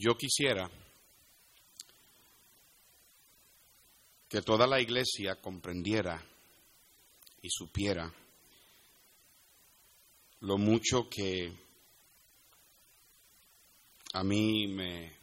[0.00, 0.70] yo quisiera
[4.28, 6.24] que toda la iglesia comprendiera
[7.42, 8.12] y supiera
[10.40, 11.52] lo mucho que
[14.12, 15.18] a mí me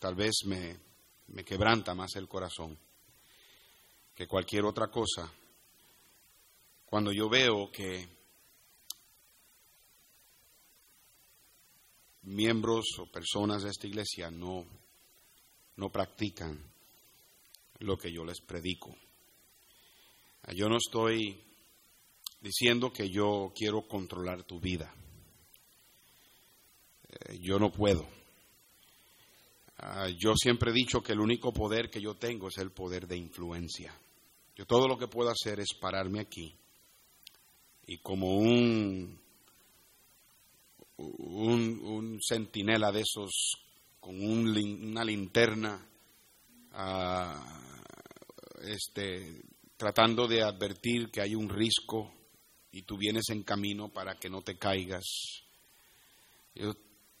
[0.00, 0.76] tal vez me,
[1.28, 2.76] me quebranta más el corazón
[4.12, 5.32] que cualquier otra cosa
[6.84, 8.21] cuando yo veo que
[12.22, 14.64] miembros o personas de esta iglesia no,
[15.76, 16.58] no practican
[17.78, 18.96] lo que yo les predico.
[20.54, 21.40] Yo no estoy
[22.40, 24.92] diciendo que yo quiero controlar tu vida.
[27.08, 28.06] Eh, yo no puedo.
[29.78, 33.06] Ah, yo siempre he dicho que el único poder que yo tengo es el poder
[33.06, 33.92] de influencia.
[34.54, 36.54] Yo todo lo que puedo hacer es pararme aquí
[37.86, 39.21] y como un
[41.02, 43.30] un, centinela de esos
[44.00, 45.86] con una linterna,
[46.72, 47.92] ah,
[48.62, 49.42] este,
[49.76, 52.12] tratando de advertir que hay un risco
[52.72, 55.04] y tú vienes en camino para que no te caigas.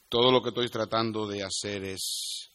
[0.08, 2.50] todo lo que estoy tratando de hacer es,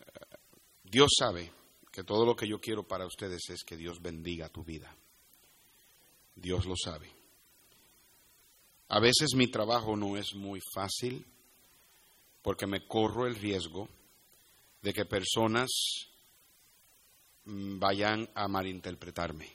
[0.00, 0.36] eh,
[0.84, 1.50] Dios sabe
[1.90, 4.94] que todo lo que yo quiero para ustedes es que Dios bendiga tu vida.
[6.34, 7.15] Dios lo sabe.
[8.88, 11.24] A veces mi trabajo no es muy fácil
[12.42, 13.88] porque me corro el riesgo
[14.80, 15.68] de que personas
[17.44, 19.50] mm, vayan a malinterpretarme.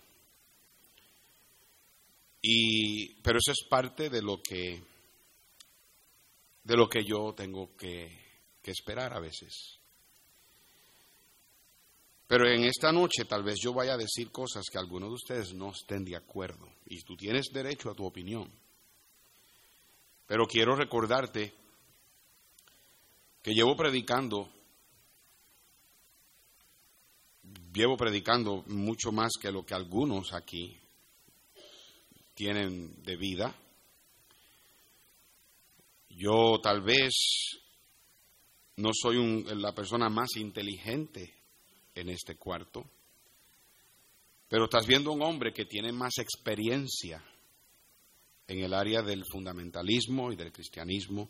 [2.41, 4.83] Y, pero eso es parte de lo que
[6.63, 8.09] de lo que yo tengo que,
[8.61, 9.79] que esperar a veces.
[12.27, 15.53] Pero en esta noche tal vez yo vaya a decir cosas que algunos de ustedes
[15.53, 16.67] no estén de acuerdo.
[16.85, 18.49] Y tú tienes derecho a tu opinión.
[20.31, 21.53] Pero quiero recordarte
[23.43, 24.49] que llevo predicando,
[27.73, 30.79] llevo predicando mucho más que lo que algunos aquí
[32.33, 33.53] tienen de vida.
[36.07, 37.11] Yo tal vez
[38.77, 41.35] no soy la persona más inteligente
[41.93, 42.89] en este cuarto,
[44.47, 47.21] pero estás viendo un hombre que tiene más experiencia
[48.51, 51.29] en el área del fundamentalismo y del cristianismo,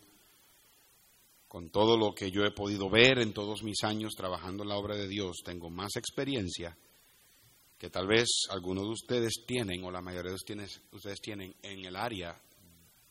[1.48, 4.78] con todo lo que yo he podido ver en todos mis años trabajando en la
[4.78, 6.76] obra de Dios, tengo más experiencia
[7.78, 10.36] que tal vez algunos de ustedes tienen, o la mayoría de
[10.92, 12.42] ustedes tienen, en el área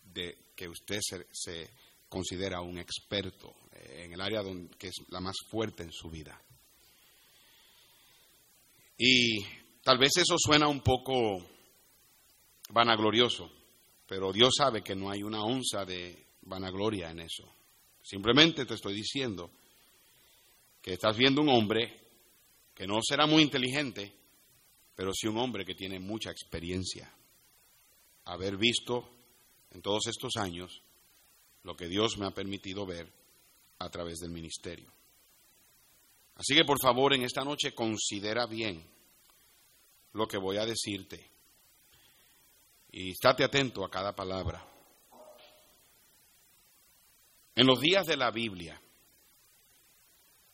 [0.02, 0.98] de que usted
[1.30, 1.70] se,
[2.08, 6.10] considera un experto, eh, en el área donde, que es la más fuerte en su
[6.10, 6.40] vida.
[8.98, 9.44] Y
[9.84, 11.46] tal vez eso suena un poco
[12.70, 13.59] vanaglorioso,
[14.10, 17.44] pero Dios sabe que no hay una onza de vanagloria en eso.
[18.02, 19.52] Simplemente te estoy diciendo
[20.82, 22.08] que estás viendo un hombre
[22.74, 24.12] que no será muy inteligente,
[24.96, 27.08] pero sí un hombre que tiene mucha experiencia.
[28.24, 29.12] Haber visto
[29.70, 30.82] en todos estos años
[31.62, 33.12] lo que Dios me ha permitido ver
[33.78, 34.92] a través del ministerio.
[36.34, 38.84] Así que por favor en esta noche considera bien
[40.14, 41.29] lo que voy a decirte
[42.92, 44.66] y estate atento a cada palabra.
[47.54, 48.80] En los días de la Biblia,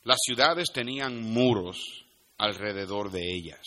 [0.03, 2.05] las ciudades tenían muros
[2.39, 3.63] alrededor de ellas.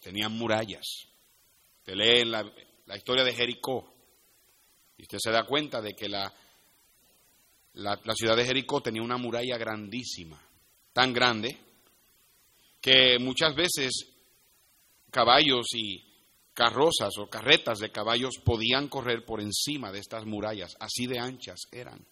[0.00, 1.06] Tenían murallas.
[1.84, 2.44] Te lee la,
[2.86, 3.94] la historia de Jericó
[4.96, 6.32] y usted se da cuenta de que la,
[7.74, 10.40] la ciudad de Jericó tenía una muralla grandísima,
[10.92, 11.56] tan grande
[12.80, 13.92] que muchas veces
[15.10, 16.11] caballos y
[16.54, 21.60] carrozas o carretas de caballos podían correr por encima de estas murallas, así de anchas
[21.70, 22.06] eran.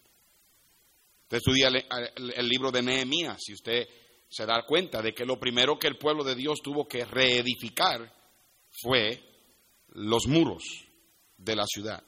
[1.23, 3.87] Usted estudia el, libro de Nehemías y usted
[4.27, 8.13] se da cuenta de que lo primero que el pueblo de Dios tuvo que reedificar
[8.81, 9.23] fue
[9.89, 10.63] los muros
[11.37, 12.03] de la ciudad.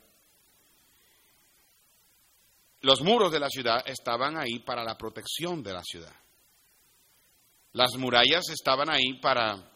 [2.81, 6.13] Los muros de la ciudad estaban ahí para la protección de la ciudad.
[7.71, 9.71] Las murallas estaban ahí para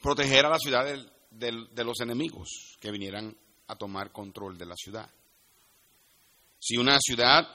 [0.00, 3.36] proteger a la ciudad del, de, los enemigos que vinieran
[3.68, 5.08] a tomar control de la ciudad.
[6.58, 7.48] Si una ciudad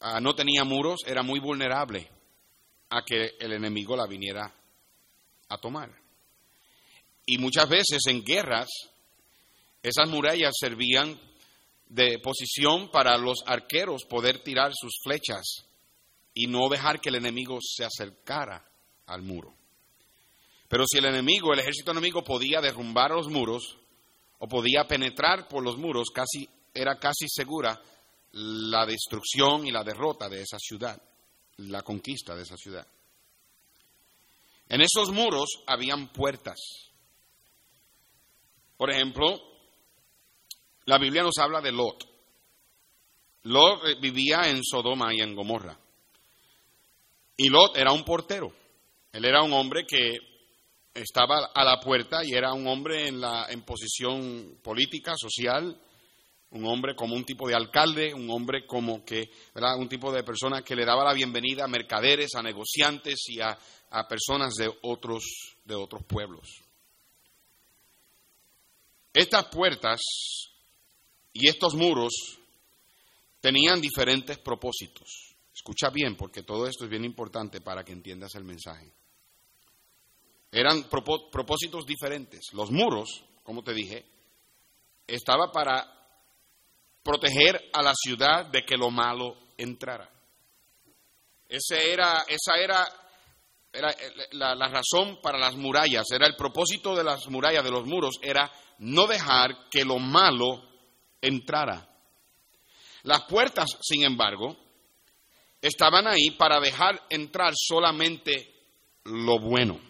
[0.00, 2.08] ah, no tenía muros, era muy vulnerable
[2.90, 4.52] a que el enemigo la viniera
[5.48, 5.90] a tomar.
[7.26, 8.68] Y muchas veces en guerras,
[9.82, 11.18] esas murallas servían
[11.88, 15.64] de posición para los arqueros poder tirar sus flechas
[16.34, 18.64] y no dejar que el enemigo se acercara
[19.06, 19.59] al muro.
[20.70, 23.76] Pero si el enemigo, el ejército enemigo podía derrumbar los muros
[24.38, 27.82] o podía penetrar por los muros, casi era casi segura
[28.34, 31.02] la destrucción y la derrota de esa ciudad,
[31.56, 32.86] la conquista de esa ciudad.
[34.68, 36.60] En esos muros habían puertas.
[38.76, 39.42] Por ejemplo,
[40.84, 42.08] la Biblia nos habla de Lot.
[43.42, 45.76] Lot eh, vivía en Sodoma y en Gomorra.
[47.36, 48.54] Y Lot era un portero.
[49.12, 50.29] Él era un hombre que
[50.94, 55.80] estaba a la puerta y era un hombre en, la, en posición política, social,
[56.50, 59.76] un hombre como un tipo de alcalde, un hombre como que, ¿verdad?
[59.78, 63.56] un tipo de persona que le daba la bienvenida a mercaderes, a negociantes y a,
[63.90, 65.24] a personas de otros,
[65.64, 66.48] de otros pueblos.
[69.12, 70.00] Estas puertas
[71.32, 72.12] y estos muros
[73.40, 75.36] tenían diferentes propósitos.
[75.54, 78.92] Escucha bien, porque todo esto es bien importante para que entiendas el mensaje.
[80.52, 82.52] Eran propósitos diferentes.
[82.52, 84.04] Los muros, como te dije,
[85.06, 85.86] estaba para
[87.02, 90.08] proteger a la ciudad de que lo malo entrara.
[91.48, 92.86] Ese era, esa era,
[93.72, 93.94] era
[94.32, 98.16] la, la, razón para las murallas, era el propósito de las murallas, de los muros,
[98.22, 100.62] era no dejar que lo malo
[101.20, 101.88] entrara.
[103.02, 104.56] Las puertas, sin embargo,
[105.60, 108.54] estaban ahí para dejar entrar solamente
[109.04, 109.89] lo bueno.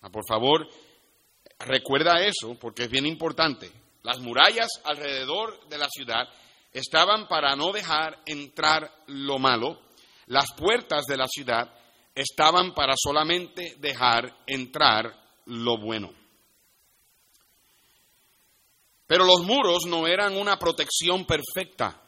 [0.00, 0.68] Ah, por favor,
[1.58, 3.70] recuerda eso porque es bien importante.
[4.02, 6.28] Las murallas alrededor de la ciudad
[6.72, 9.80] estaban para no dejar entrar lo malo.
[10.26, 11.74] Las puertas de la ciudad
[12.14, 15.14] estaban para solamente dejar entrar
[15.46, 16.12] lo bueno.
[19.06, 22.02] Pero los muros no eran una protección perfecta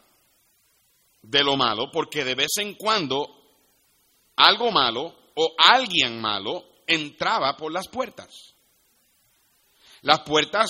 [1.21, 3.27] de lo malo, porque de vez en cuando
[4.35, 8.55] algo malo o alguien malo entraba por las puertas.
[10.01, 10.69] Las puertas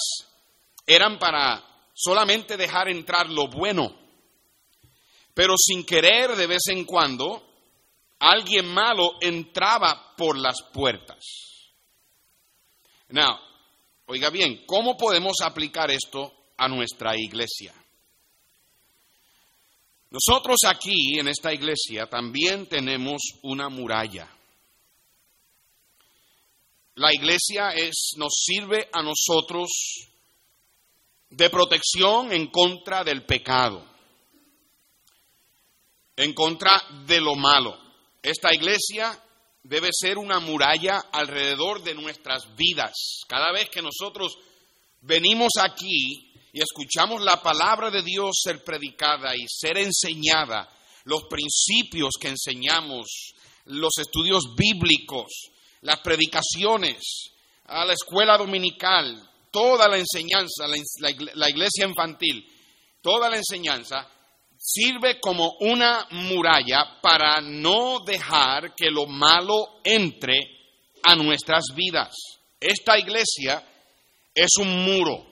[0.85, 1.63] eran para
[1.93, 3.95] solamente dejar entrar lo bueno,
[5.33, 7.47] pero sin querer de vez en cuando
[8.19, 11.23] alguien malo entraba por las puertas.
[13.09, 13.37] Now,
[14.05, 17.73] oiga bien, ¿cómo podemos aplicar esto a nuestra iglesia?
[20.11, 24.27] Nosotros aquí en esta iglesia también tenemos una muralla.
[26.95, 29.69] La iglesia es, nos sirve a nosotros
[31.29, 33.85] de protección en contra del pecado,
[36.17, 37.77] en contra de lo malo.
[38.21, 39.17] Esta iglesia
[39.63, 43.21] debe ser una muralla alrededor de nuestras vidas.
[43.27, 44.37] Cada vez que nosotros
[44.99, 50.69] venimos aquí y escuchamos la palabra de Dios ser predicada y ser enseñada,
[51.05, 53.33] los principios que enseñamos,
[53.65, 55.50] los estudios bíblicos,
[55.81, 57.31] las predicaciones,
[57.65, 59.17] a la escuela dominical,
[59.51, 62.45] toda la enseñanza, la, iglesia infantil,
[63.01, 64.07] toda la enseñanza
[64.57, 70.39] sirve como una muralla para no dejar que lo malo entre
[71.03, 72.15] a nuestras vidas.
[72.59, 73.63] Esta iglesia
[74.35, 75.27] es un muro.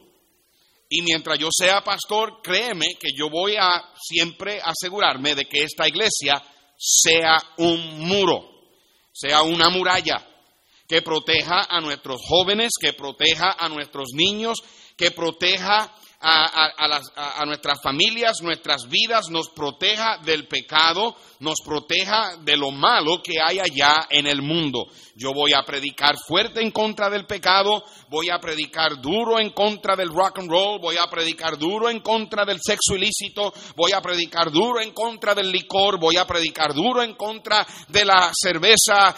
[0.89, 5.87] Y mientras yo sea pastor, créeme que yo voy a siempre asegurarme de que esta
[5.87, 6.41] iglesia
[6.75, 8.49] sea un muro,
[9.13, 10.25] sea una muralla
[10.89, 14.57] que proteja a nuestros jóvenes, que proteja a nuestros niños,
[14.97, 22.71] que proteja a, nuestras familias, nuestras vidas, nos proteja del pecado, nos proteja de lo
[22.71, 24.87] malo que hay allá en el mundo.
[25.15, 29.95] Yo voy a predicar fuerte en contra del pecado, voy a predicar duro en contra
[29.95, 34.01] del rock and roll, voy a predicar duro en contra del sexo ilícito, voy a
[34.01, 39.15] predicar duro en contra del licor, voy a predicar duro en contra de la cerveza,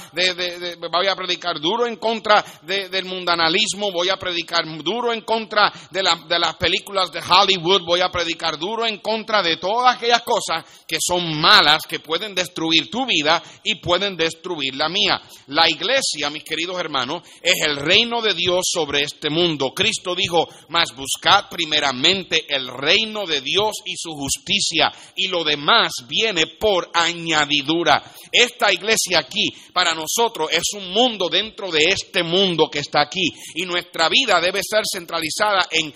[0.92, 6.02] voy a predicar duro en contra del mundanalismo, voy a predicar duro en contra de,
[6.28, 10.66] de las películas de Hollywood, voy a predicar duro en contra de todas aquellas cosas
[10.86, 15.22] que son malas, que pueden destruir tu vida y pueden destruir la mía.
[15.48, 19.72] La iglesia, mis queridos hermanos, es el reino de Dios sobre este mundo.
[19.74, 25.94] Cristo dijo, mas buscad primeramente el reino de Dios y su justicia, y lo demás
[26.10, 28.04] viene por añadidura.
[28.30, 33.32] Esta iglesia aquí, para nosotros, es un mundo dentro de este mundo que está aquí,
[33.56, 35.94] y nuestra vida debe ser centralizada en,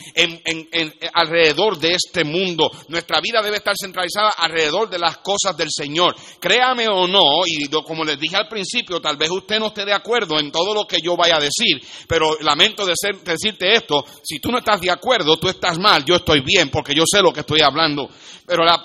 [0.72, 2.72] en eh, alrededor de este mundo.
[2.88, 6.15] Nuestra vida debe estar centralizada alrededor de las cosas del Señor.
[6.39, 9.94] Créame o no, y como les dije al principio, tal vez usted no esté de
[9.94, 14.51] acuerdo en todo lo que yo vaya a decir, pero lamento decirte esto, si tú
[14.51, 17.42] no estás de acuerdo, tú estás mal, yo estoy bien, porque yo sé lo que
[17.42, 18.10] estoy hablando.
[18.46, 18.82] Pero la,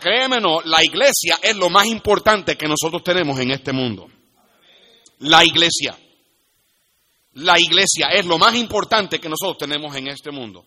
[0.00, 4.06] créeme o no, la iglesia es lo más importante que nosotros tenemos en este mundo.
[5.20, 5.96] La iglesia.
[7.34, 10.64] La iglesia es lo más importante que nosotros tenemos en este mundo.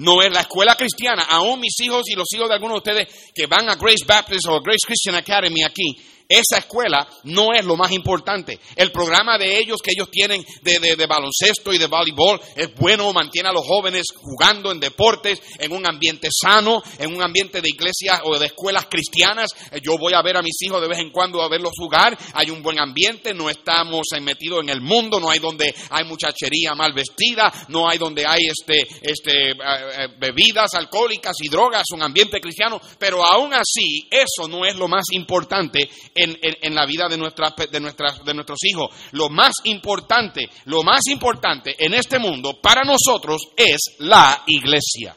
[0.00, 1.24] No es la escuela cristiana.
[1.28, 4.46] Aún mis hijos y los hijos de algunos de ustedes que van a Grace Baptist
[4.48, 5.96] o Grace Christian Academy aquí,
[6.30, 8.60] esa escuela no es lo más importante.
[8.76, 13.48] El programa de ellos que ellos tienen de, baloncesto y de voleibol es bueno, mantiene
[13.48, 18.20] a los jóvenes jugando en deportes, en un ambiente sano, en un ambiente de iglesias
[18.22, 19.50] o de escuelas cristianas.
[19.72, 22.16] Eh, yo voy a ver a mis hijos de vez en cuando a verlos jugar.
[22.34, 26.74] Hay un buen ambiente, no estamos metidos en el mundo, no hay donde hay muchachería
[26.76, 32.04] mal vestida, no hay donde hay este, este, eh, eh, bebidas alcohólicas y drogas, un
[32.04, 32.80] ambiente cristiano.
[33.00, 35.90] Pero aún así, eso no es lo más importante
[36.22, 37.80] en, la vida de, de,
[38.24, 38.90] de nuestros hijos.
[39.12, 45.16] Lo más importante, lo más importante en este mundo para nosotros es la iglesia.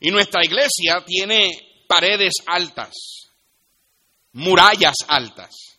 [0.00, 1.50] Y nuestra iglesia tiene
[1.86, 2.92] paredes altas,
[4.32, 5.78] murallas altas,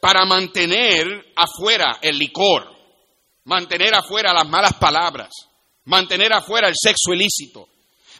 [0.00, 2.68] para mantener afuera el licor,
[3.44, 5.30] mantener afuera las malas palabras,
[5.84, 7.68] mantener afuera el sexo ilícito,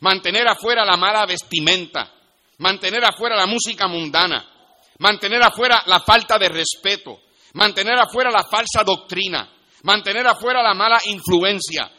[0.00, 2.14] mantener afuera la mala vestimenta,
[2.58, 4.44] mantener afuera la música mundana,
[4.98, 7.20] mantener afuera la falta de respeto,
[7.54, 9.48] mantener afuera la falsa doctrina,
[9.82, 11.90] mantener afuera la mala influencia,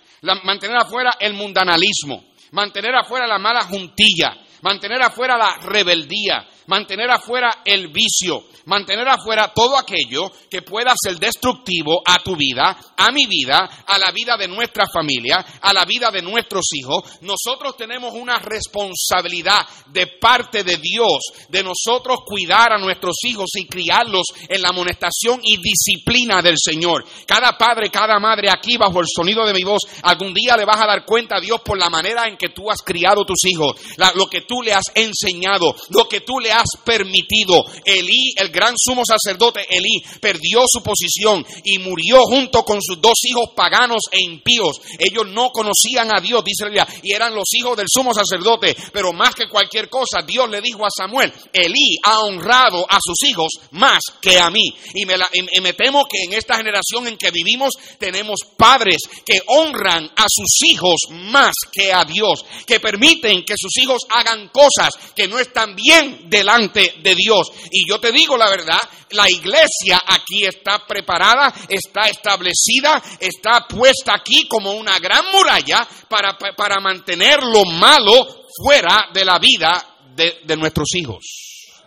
[0.43, 7.61] mantener afuera el mundanalismo, mantener afuera la mala juntilla, mantener afuera la rebeldía, mantener afuera
[7.65, 13.25] el vicio, mantener afuera todo aquello que pueda ser destructivo a tu vida, a mi
[13.25, 17.03] vida, a la vida de nuestra familia, a la vida de nuestros hijos.
[17.21, 23.65] Nosotros tenemos una responsabilidad de parte de Dios de nosotros cuidar a nuestros hijos y
[23.65, 27.03] criarlos en la amonestación y disciplina del Señor.
[27.25, 30.79] Cada padre, cada madre aquí bajo el sonido de mi voz, algún día le vas
[30.79, 33.75] a dar cuenta a Dios por la manera en que tú has criado tus hijos,
[34.13, 37.65] lo que tú le has enseñado, lo que tú le has permitido.
[37.85, 43.15] Elí, el gran sumo sacerdote Elí perdió su posición y murió junto con sus dos
[43.23, 44.81] hijos paganos e impíos.
[44.97, 48.75] Ellos no conocían a Dios, dice la Biblia, y eran los hijos del sumo sacerdote.
[48.91, 53.29] Pero más que cualquier cosa, Dios le dijo a Samuel, Elí ha honrado a sus
[53.29, 54.73] hijos más que a mí.
[54.93, 55.15] Y me,
[55.61, 60.69] me temo que en esta generación en que vivimos tenemos padres que honran a sus
[60.69, 65.75] hijos más que a Dios, que permiten que sus hijos hagan cosas que no están
[65.75, 67.51] bien delante de Dios.
[67.71, 68.79] Y yo te digo la verdad,
[69.11, 76.37] la iglesia aquí está preparada, está establecida, está puesta aquí como una gran muralla para,
[76.37, 81.23] para mantener lo malo fuera de la vida de, de nuestros hijos,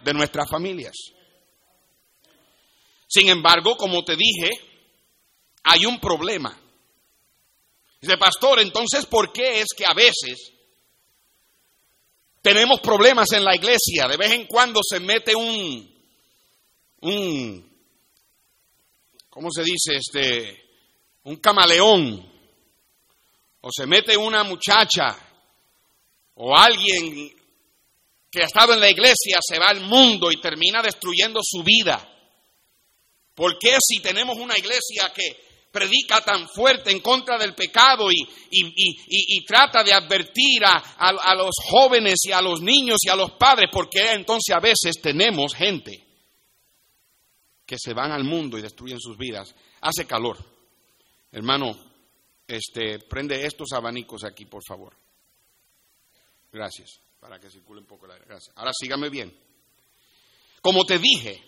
[0.02, 0.94] de nuestras familias.
[3.08, 4.50] Sin embargo, como te dije,
[5.64, 6.58] hay un problema.
[8.00, 10.52] Dice, pastor, entonces, ¿por qué es que a veces
[12.42, 14.08] tenemos problemas en la iglesia?
[14.08, 15.90] De vez en cuando se mete un,
[17.00, 17.78] un,
[19.30, 19.94] ¿cómo se dice?
[19.96, 20.62] Este,
[21.24, 22.30] un camaleón,
[23.60, 25.16] o se mete una muchacha,
[26.34, 27.32] o alguien
[28.30, 32.08] que ha estado en la iglesia se va al mundo y termina destruyendo su vida.
[33.34, 39.44] ¿Por qué si tenemos una iglesia que predica tan fuerte en contra del pecado y,
[39.46, 43.70] trata de advertir a, a, los jóvenes y a los niños y a los padres,
[43.72, 46.06] porque entonces a veces tenemos gente
[47.66, 49.54] que se van al mundo y destruyen sus vidas.
[49.80, 50.36] Hace calor.
[51.32, 51.74] Hermano,
[52.46, 54.94] este, prende estos abanicos aquí, por favor.
[56.52, 58.26] Gracias, para que circule un poco el aire.
[58.28, 58.54] Gracias.
[58.56, 59.34] Ahora sígame bien.
[60.60, 61.42] Como te dije,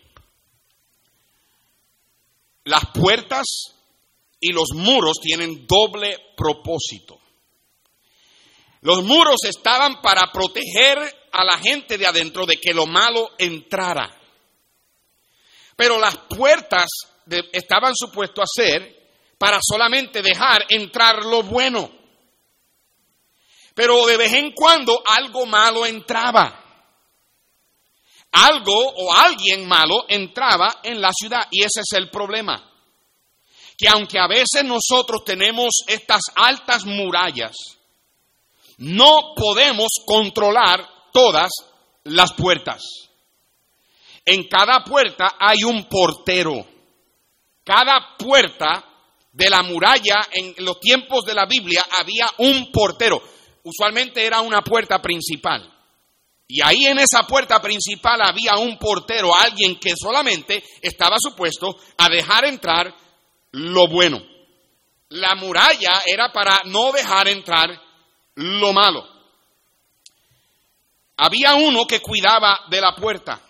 [2.64, 3.74] las puertas
[4.45, 7.19] y los muros tienen doble propósito.
[8.83, 10.99] Los muros estaban para proteger
[11.33, 14.15] a la gente de adentro de que lo malo entrara.
[15.75, 16.85] Pero las puertas
[17.53, 19.09] estaban supuestos a ser
[19.39, 21.91] para solamente dejar entrar lo bueno.
[23.75, 26.61] Pero de vez en cuando algo malo entraba.
[28.33, 32.74] Algo o alguien malo entraba en la ciudad y ese es el problema.
[33.76, 37.54] Que aunque a veces nosotros tenemos estas altas murallas,
[38.78, 41.50] no podemos controlar todas
[42.04, 42.83] las puertas.
[44.25, 46.66] En cada puerta hay un portero.
[47.62, 48.85] Cada puerta
[49.33, 53.23] de la muralla en los tiempos de la Biblia había un portero.
[53.64, 55.71] Usualmente era una puerta principal.
[56.47, 62.09] Y ahí en esa puerta principal había un portero, alguien que solamente estaba supuesto a
[62.09, 62.95] dejar entrar
[63.54, 64.20] lo bueno.
[65.11, 67.70] La muralla era para no dejar entrar
[68.34, 69.08] lo malo.
[71.16, 73.40] Había uno que cuidaba de la puerta.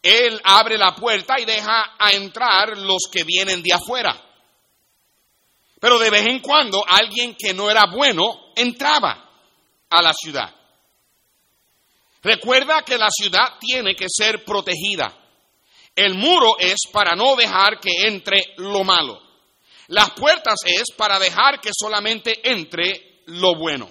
[0.00, 4.16] Él abre la puerta y deja a entrar los que vienen de afuera.
[5.80, 9.30] Pero de vez en cuando alguien que no era bueno entraba
[9.90, 10.54] a la ciudad.
[12.22, 15.12] Recuerda que la ciudad tiene que ser protegida.
[15.98, 19.20] El muro es para no dejar que entre lo malo.
[19.88, 23.90] Las puertas es para dejar que solamente entre lo bueno.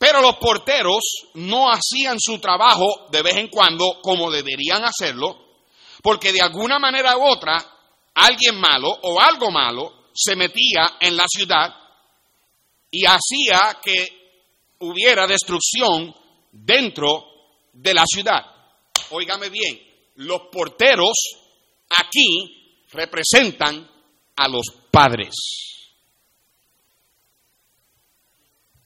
[0.00, 1.00] Pero los porteros
[1.34, 5.54] no hacían su trabajo de vez en cuando como deberían hacerlo,
[6.02, 7.56] porque de alguna manera u otra
[8.14, 11.72] alguien malo o algo malo se metía en la ciudad
[12.90, 14.08] y hacía que
[14.80, 16.12] hubiera destrucción
[16.50, 17.26] dentro
[17.72, 18.40] de la ciudad.
[19.10, 19.87] Óigame bien,
[20.18, 21.16] los porteros
[21.90, 23.88] aquí representan
[24.34, 25.34] a los padres.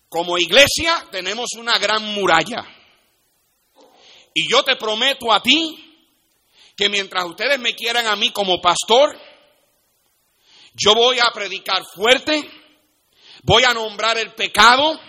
[0.09, 2.63] Como iglesia tenemos una gran muralla.
[4.35, 6.05] Y yo te prometo a ti
[6.77, 9.19] que mientras ustedes me quieran a mí como pastor,
[10.75, 12.47] yo voy a predicar fuerte,
[13.43, 15.01] voy a nombrar el pecado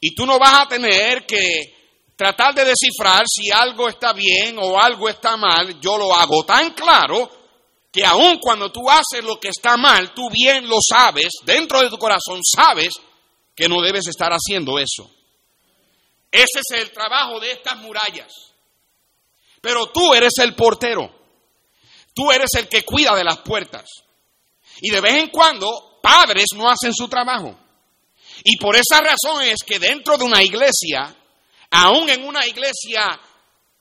[0.00, 1.73] y tú no vas a tener que
[2.16, 5.80] tratar de descifrar si algo está bien o algo está mal.
[5.80, 7.30] Yo lo hago tan claro
[7.90, 11.88] que aun cuando tú haces lo que está mal, tú bien lo sabes, dentro de
[11.88, 12.94] tu corazón sabes
[13.54, 15.08] que no debes estar haciendo eso.
[16.30, 18.32] Ese es el trabajo de estas murallas.
[19.60, 21.08] Pero tú eres el portero.
[22.12, 23.88] Tú eres el que cuida de las puertas.
[24.80, 27.56] Y de vez en cuando padres no hacen su trabajo.
[28.42, 31.14] Y por esa razón es que dentro de una iglesia,
[31.74, 33.20] aún en una iglesia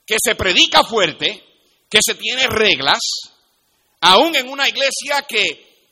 [0.05, 1.43] que se predica fuerte,
[1.89, 2.99] que se tiene reglas,
[4.01, 5.85] aún en una iglesia que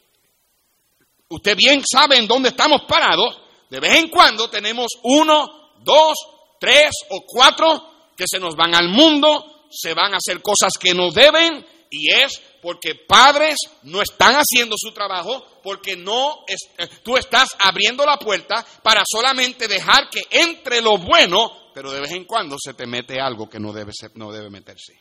[1.29, 3.39] usted bien sabe en dónde estamos parados,
[3.70, 6.15] de vez en cuando tenemos uno, dos,
[6.60, 10.96] tres o cuatro que se nos van al mundo, se van a hacer cosas que
[10.96, 17.15] no deben y es porque padres no están haciendo su trabajo, porque no eh, tú
[17.15, 22.25] estás abriendo la puerta para solamente dejar que entre lo bueno, pero de vez en
[22.25, 25.00] cuando se te mete algo que no debe, no debe meterse.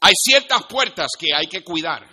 [0.00, 2.06] Hay ciertas puertas que hay que cuidar,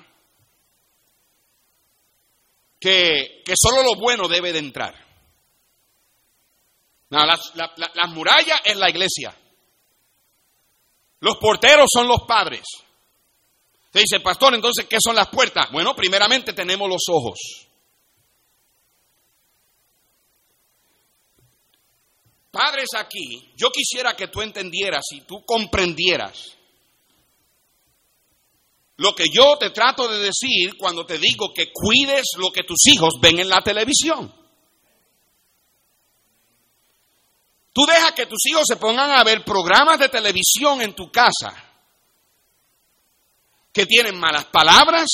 [2.79, 4.95] que, solo lo bueno debe de entrar.
[7.09, 9.35] las, las murallas es la iglesia.
[11.21, 12.63] Los porteros son los padres.
[13.91, 15.71] Se dice, pastor, entonces, ¿qué son las puertas?
[15.71, 17.68] Bueno, primeramente tenemos los ojos.
[22.51, 26.55] Padres aquí, yo quisiera que tú entendieras y tú comprendieras
[28.97, 32.85] lo que yo te trato de decir cuando te digo que cuides lo que tus
[32.87, 34.33] hijos ven en la televisión.
[37.71, 41.53] Tú dejas que tus hijos se pongan a ver programas de televisión en tu casa
[43.71, 45.07] que tienen malas palabras,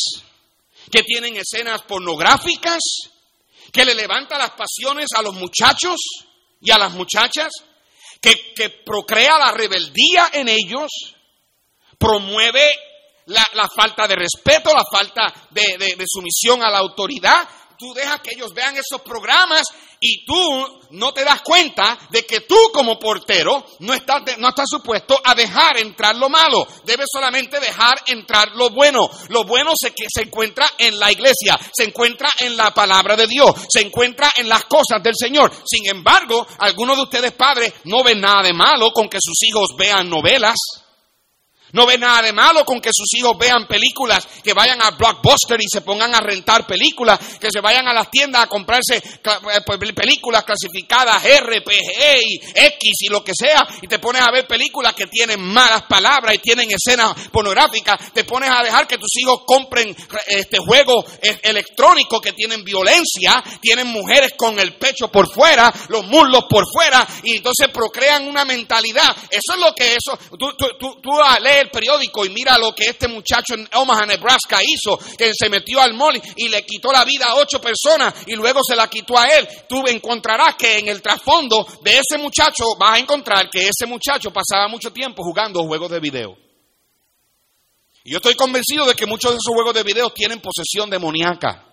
[0.90, 2.80] que tienen escenas pornográficas,
[3.72, 5.98] que le levanta las pasiones a los muchachos
[6.62, 7.52] y a las muchachas,
[8.22, 10.90] que, procrea la rebeldía en ellos,
[11.98, 12.72] promueve
[13.28, 18.54] la, falta de respeto, la falta de sumisión a la autoridad, tú dejas que ellos
[18.54, 19.64] vean esos programas
[20.00, 24.70] y tú no te das cuenta de que tú como portero no estás, no estás
[24.70, 29.10] supuesto a dejar entrar lo malo, debes solamente dejar entrar lo bueno.
[29.30, 33.54] Lo bueno se, se encuentra en la iglesia, se encuentra en la palabra de Dios,
[33.70, 35.52] se encuentra en las cosas del Señor.
[35.66, 39.76] Sin embargo, algunos de ustedes padres no ven nada de malo con que sus hijos
[39.78, 40.56] vean novelas.
[41.72, 45.60] No ve nada de malo con que sus hijos vean películas, que vayan a Blockbuster
[45.60, 49.62] y se pongan a rentar películas, que se vayan a las tiendas a comprarse eh,
[49.66, 54.48] pues, películas clasificadas RPG y X y lo que sea, y te pones a ver
[54.48, 59.16] películas que tienen malas palabras y tienen escenas pornográficas, te pones a dejar que tus
[59.18, 59.96] hijos compren
[60.28, 66.06] este juegos eh, electrónicos que tienen violencia, tienen mujeres con el pecho por fuera, los
[66.06, 69.16] muslos por fuera, y entonces procrean una mentalidad.
[69.30, 72.86] Eso es lo que eso, tú, tú, tú, tú lees periódico y mira lo que
[72.86, 77.04] este muchacho en Omaha, Nebraska hizo, que se metió al mall y le quitó la
[77.04, 79.48] vida a ocho personas y luego se la quitó a él.
[79.68, 84.32] Tú encontrarás que en el trasfondo de ese muchacho vas a encontrar que ese muchacho
[84.32, 86.38] pasaba mucho tiempo jugando juegos de video.
[88.04, 91.66] Y yo estoy convencido de que muchos de esos juegos de video tienen posesión demoníaca.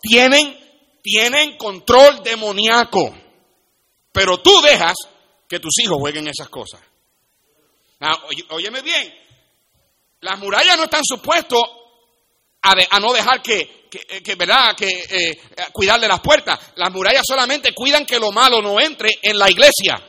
[0.00, 0.58] Tienen,
[1.02, 3.14] tienen control demoníaco.
[4.12, 4.94] Pero tú dejas
[5.46, 6.80] que tus hijos jueguen esas cosas.
[8.04, 9.14] Ah, óyeme bien,
[10.22, 11.62] las murallas no están supuestos
[12.62, 14.74] a, no dejar que, que, ¿verdad?
[14.76, 15.40] que eh,
[15.72, 16.58] cuidar de las puertas.
[16.76, 20.02] Las murallas solamente cuidan que lo malo no entre en la iglesia.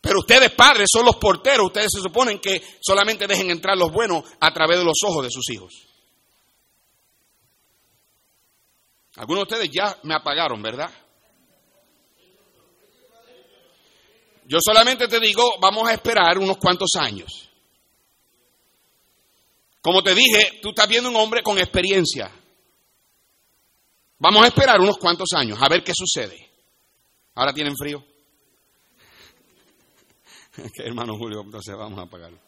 [0.00, 4.24] Pero ustedes padres son los porteros, ustedes se suponen que solamente dejen entrar los buenos
[4.40, 5.72] a través de los ojos de sus hijos.
[9.16, 10.90] Algunos de ustedes ya me apagaron, ¿verdad?
[14.46, 17.48] Yo solamente te digo, vamos a esperar unos cuantos años.
[19.80, 22.30] Como te dije, tú estás viendo un hombre con experiencia.
[24.18, 26.50] Vamos a esperar unos cuantos años a ver qué sucede.
[27.34, 28.04] Ahora tienen frío.
[30.84, 32.38] hermano Julio, entonces vamos a apagarlo.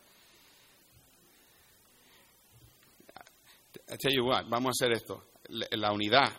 [4.49, 5.31] vamos a hacer esto.
[5.49, 6.33] La unidad,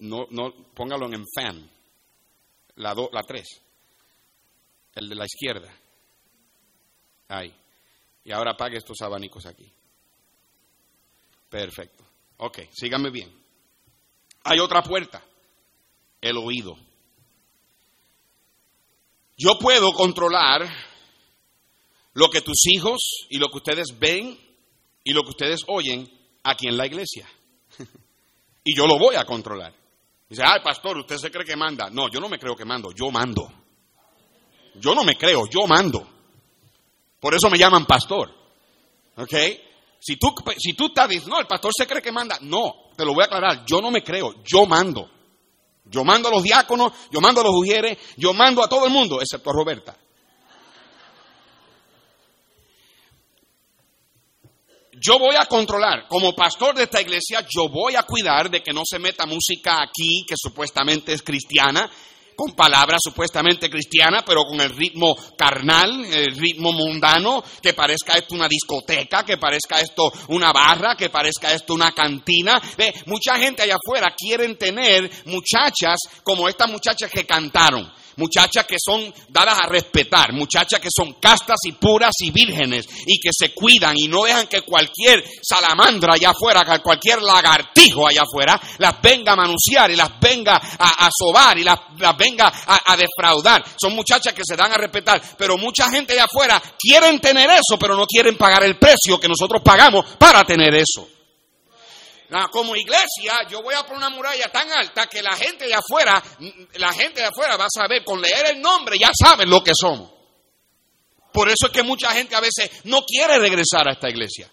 [0.00, 1.70] no, no, póngalo en fan.
[2.76, 3.67] La, do, la tres
[4.98, 5.72] el de la izquierda.
[7.28, 7.54] Ahí.
[8.24, 9.70] Y ahora apague estos abanicos aquí.
[11.48, 12.04] Perfecto.
[12.38, 13.32] Ok, síganme bien.
[14.44, 15.22] Hay otra puerta,
[16.20, 16.76] el oído.
[19.36, 20.68] Yo puedo controlar
[22.14, 24.38] lo que tus hijos y lo que ustedes ven
[25.04, 26.08] y lo que ustedes oyen
[26.42, 27.28] aquí en la iglesia.
[28.64, 29.72] y yo lo voy a controlar.
[30.28, 31.88] Dice, ay, pastor, usted se cree que manda.
[31.90, 33.50] No, yo no me creo que mando, yo mando.
[34.80, 36.06] Yo no me creo, yo mando.
[37.20, 38.32] Por eso me llaman pastor.
[39.16, 39.34] ¿Ok?
[40.00, 42.38] Si tú, si tú estás diciendo, no, el pastor se cree que manda.
[42.42, 43.64] No, te lo voy a aclarar.
[43.66, 45.10] Yo no me creo, yo mando.
[45.84, 48.92] Yo mando a los diáconos, yo mando a los ujieres, yo mando a todo el
[48.92, 49.96] mundo, excepto a Roberta.
[55.00, 58.72] Yo voy a controlar, como pastor de esta iglesia, yo voy a cuidar de que
[58.72, 61.88] no se meta música aquí que supuestamente es cristiana
[62.38, 68.36] con palabras supuestamente cristianas, pero con el ritmo carnal, el ritmo mundano, que parezca esto
[68.36, 72.62] una discoteca, que parezca esto una barra, que parezca esto una cantina.
[73.06, 79.12] mucha gente allá afuera quieren tener muchachas como estas muchachas que cantaron muchachas que son
[79.28, 83.94] dadas a respetar, muchachas que son castas y puras y vírgenes y que se cuidan
[83.96, 89.36] y no dejan que cualquier salamandra allá afuera, cualquier lagartijo allá afuera las venga a
[89.36, 91.78] manunciar y las venga a, sobar y las,
[92.18, 93.64] venga a, a, defraudar.
[93.80, 97.78] Son muchachas que se dan a respetar, pero mucha gente allá afuera quieren tener eso,
[97.78, 101.17] pero no quieren pagar el precio que nosotros pagamos para tener eso
[102.50, 106.22] como iglesia, yo voy a poner una muralla tan alta que la gente de afuera,
[106.74, 109.72] la gente de afuera va a saber, con leer el nombre ya saben lo que
[109.74, 110.10] somos.
[111.32, 114.50] Por eso es que mucha gente a veces no quiere regresar a esta iglesia.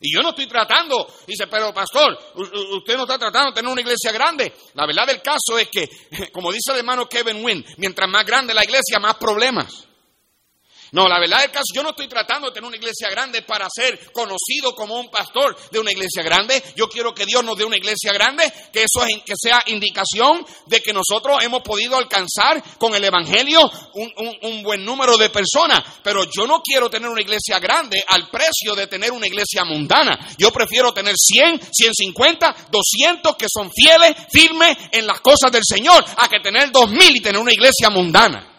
[0.00, 3.80] Y yo no estoy tratando, dice, pero pastor, usted no está tratando de tener una
[3.80, 4.52] iglesia grande.
[4.74, 5.88] La verdad del caso es que,
[6.32, 9.87] como dice el hermano Kevin Wynn, mientras más grande la iglesia, más problemas.
[10.92, 13.68] No, la verdad del caso, yo no estoy tratando de tener una iglesia grande para
[13.70, 16.62] ser conocido como un pastor de una iglesia grande.
[16.76, 20.44] Yo quiero que Dios nos dé una iglesia grande, que eso es, que sea indicación
[20.66, 23.60] de que nosotros hemos podido alcanzar con el Evangelio
[23.94, 25.82] un, un buen número de personas.
[26.02, 30.18] Pero yo no quiero tener una iglesia grande al precio de tener una iglesia mundana.
[30.38, 36.04] Yo prefiero tener 100, 150, 200 que son fieles, firmes en las cosas del Señor,
[36.16, 38.57] a que tener 2000 y tener una iglesia mundana.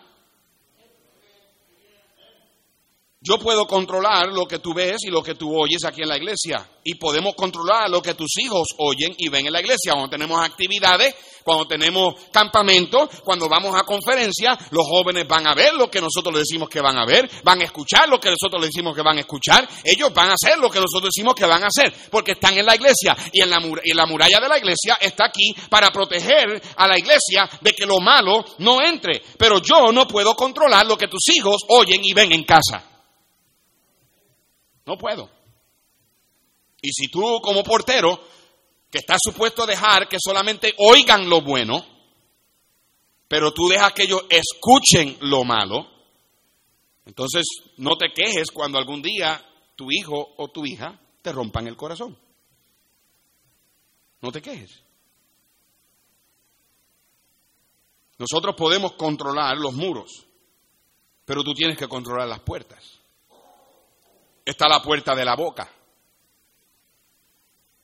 [3.29, 6.17] Yo puedo controlar lo que tú ves y lo que tú oyes aquí en la
[6.17, 6.67] iglesia.
[6.83, 9.91] Y podemos controlar lo que tus hijos oyen y ven en la iglesia.
[9.91, 11.13] Cuando tenemos actividades,
[11.43, 16.33] cuando tenemos campamentos, cuando vamos a conferencias, los jóvenes van a ver lo que nosotros
[16.33, 19.03] les decimos que van a ver, van a escuchar lo que nosotros les decimos que
[19.03, 19.69] van a escuchar.
[19.83, 22.65] Ellos van a hacer lo que nosotros decimos que van a hacer, porque están en
[22.65, 23.15] la iglesia.
[23.31, 26.97] Y en la, y la muralla de la iglesia está aquí para proteger a la
[26.97, 29.21] iglesia de que lo malo no entre.
[29.37, 32.89] Pero yo no puedo controlar lo que tus hijos oyen y ven en casa.
[34.89, 35.29] No puedo.
[36.81, 38.19] Y si tú como portero,
[38.89, 41.85] que estás supuesto a dejar que solamente oigan lo bueno,
[43.27, 45.87] pero tú dejas que ellos escuchen lo malo,
[47.05, 47.45] entonces
[47.77, 52.17] no te quejes cuando algún día tu hijo o tu hija te rompan el corazón.
[54.21, 54.81] No te quejes.
[58.17, 60.25] Nosotros podemos controlar los muros,
[61.25, 62.98] pero tú tienes que controlar las puertas
[64.49, 65.71] está la puerta de la boca,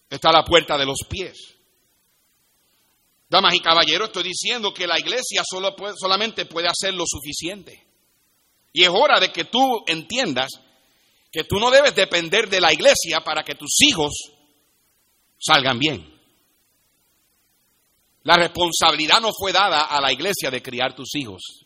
[0.10, 1.56] está la puerta de los pies.
[3.30, 7.86] Damas y caballeros, estoy diciendo que la iglesia solo solamente puede hacer lo suficiente.
[8.72, 10.52] Y es hora de que tú entiendas
[11.32, 14.14] que tú no debes depender de la iglesia para que tus hijos
[15.38, 16.14] salgan bien.
[18.24, 21.66] La responsabilidad no fue dada a la iglesia de criar tus hijos,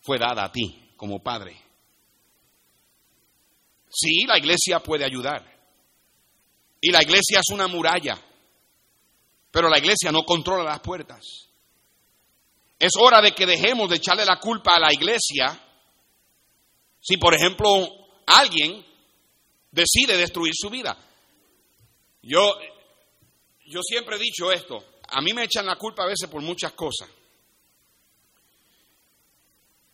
[0.00, 1.63] fue dada a ti como padre.
[3.94, 5.44] Sí, la iglesia puede ayudar.
[6.80, 8.20] Y la iglesia es una muralla.
[9.50, 11.48] Pero la iglesia no controla las puertas.
[12.78, 15.60] Es hora de que dejemos de echarle la culpa a la iglesia
[17.00, 17.68] si, por ejemplo,
[18.26, 18.84] alguien
[19.70, 20.96] decide destruir su vida.
[22.22, 22.54] Yo,
[23.66, 24.82] yo siempre he dicho esto.
[25.08, 27.08] a mí me echan la culpa a veces por muchas cosas.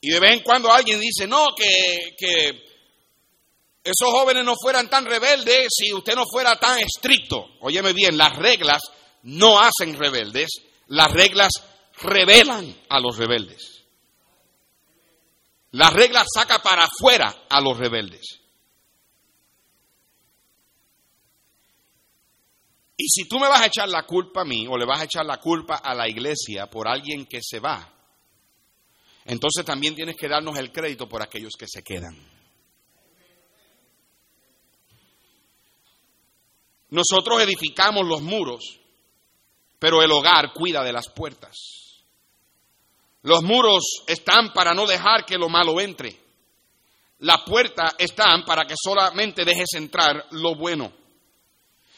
[0.00, 2.69] Y de vez en cuando alguien dice, no, que, que
[3.82, 7.46] esos jóvenes no fueran tan rebeldes si usted no fuera tan estricto.
[7.60, 8.82] Óyeme bien, las reglas
[9.22, 10.50] no hacen rebeldes,
[10.88, 11.52] las reglas
[12.00, 13.84] revelan a los rebeldes.
[15.72, 18.40] Las reglas saca para afuera a los rebeldes.
[22.96, 25.04] Y si tú me vas a echar la culpa a mí o le vas a
[25.04, 27.94] echar la culpa a la iglesia por alguien que se va,
[29.24, 32.39] entonces también tienes que darnos el crédito por aquellos que se quedan.
[36.90, 38.81] Nosotros edificamos los muros,
[39.79, 41.57] pero el hogar cuida de las puertas.
[43.22, 46.18] Los muros están para no dejar que lo malo entre.
[47.20, 50.92] La puerta están para que solamente dejes entrar lo bueno.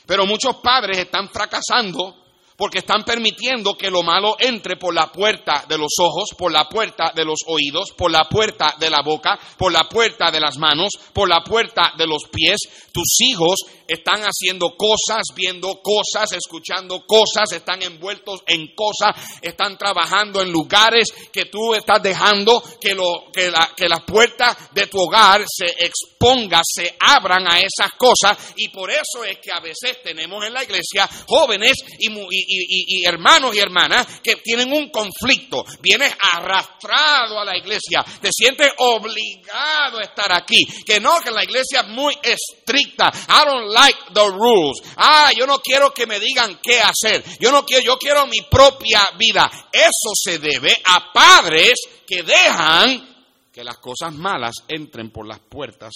[0.05, 2.22] Pero muchos padres están fracasando
[2.63, 6.69] porque están permitiendo que lo malo entre por la puerta de los ojos, por la
[6.69, 10.59] puerta de los oídos, por la puerta de la boca, por la puerta de las
[10.59, 12.61] manos, por la puerta de los pies.
[12.93, 20.41] Tus hijos están haciendo cosas, viendo cosas, escuchando cosas, están envueltos en cosas, están trabajando
[20.41, 25.01] en lugares que tú estás dejando que, lo, que, la, que las puertas de tu
[25.01, 28.39] hogar se expongan, se abran a esas cosas.
[28.57, 32.09] Y por eso es que a veces tenemos en la iglesia jóvenes y,
[32.52, 38.31] y y, hermanos y hermanas que tienen un conflicto, vienes arrastrado a la iglesia, te
[38.33, 43.71] sientes obligado a estar aquí, que no, que la iglesia es muy estricta, I don't
[43.71, 47.85] like the rules, ah, yo no quiero que me digan qué hacer, yo no quiero,
[47.85, 51.75] yo quiero mi propia vida, eso se debe a padres
[52.07, 53.13] que dejan
[53.53, 55.93] que las cosas malas entren por las puertas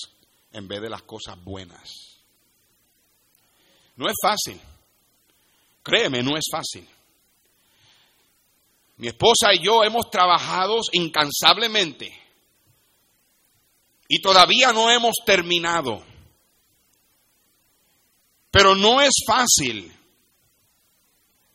[0.52, 2.16] en vez de las cosas buenas.
[3.96, 4.60] No es fácil.
[5.86, 6.84] Créeme, no es fácil.
[8.96, 12.12] Mi esposa y yo hemos trabajado incansablemente
[14.08, 16.02] y todavía no hemos terminado.
[18.50, 19.94] Pero no es fácil.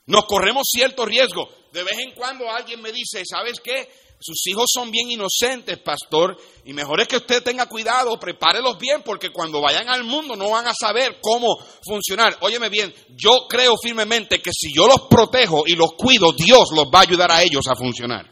[0.05, 1.49] Nos corremos cierto riesgo.
[1.73, 3.89] De vez en cuando alguien me dice, ¿sabes qué?
[4.21, 9.01] Sus hijos son bien inocentes, pastor, y mejor es que usted tenga cuidado, prepárelos bien,
[9.03, 12.37] porque cuando vayan al mundo no van a saber cómo funcionar.
[12.41, 16.85] Óyeme bien, yo creo firmemente que si yo los protejo y los cuido, Dios los
[16.85, 18.29] va a ayudar a ellos a funcionar.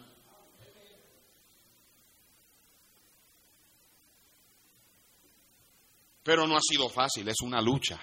[6.22, 8.00] Pero no ha sido fácil, es una lucha.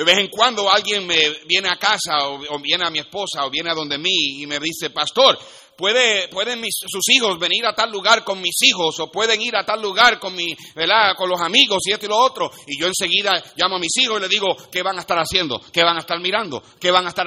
[0.00, 3.50] De vez en cuando alguien me viene a casa o, viene a mi esposa o
[3.50, 5.38] viene a donde mí y me dice, pastor,
[5.76, 9.62] ¿puede, pueden sus hijos venir a tal lugar con mis hijos o pueden ir a
[9.62, 10.56] tal lugar con, mi,
[11.18, 12.50] con los amigos y esto y lo otro.
[12.66, 15.60] Y yo enseguida llamo a mis hijos y les digo, ¿qué van a estar haciendo?
[15.70, 16.62] ¿Qué van a estar mirando?
[16.80, 17.26] ¿Qué van a estar,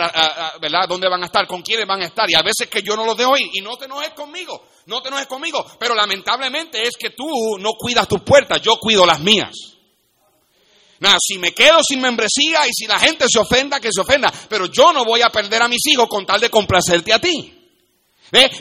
[0.59, 0.88] ¿verdad?
[0.89, 1.45] ¿Dónde van a estar?
[1.45, 2.27] ¿Con quiénes van a estar?
[2.27, 4.99] Y a veces que yo no los dejo ir y no te enojes conmigo, no
[4.99, 5.63] te enojes conmigo.
[5.77, 9.72] Pero lamentablemente es que tú no cuidas tus puertas, yo cuido las mías.
[11.04, 14.32] Nada, si me quedo sin membresía y si la gente se ofenda, que se ofenda.
[14.48, 17.54] Pero yo no voy a perder a mis hijos con tal de complacerte a ti.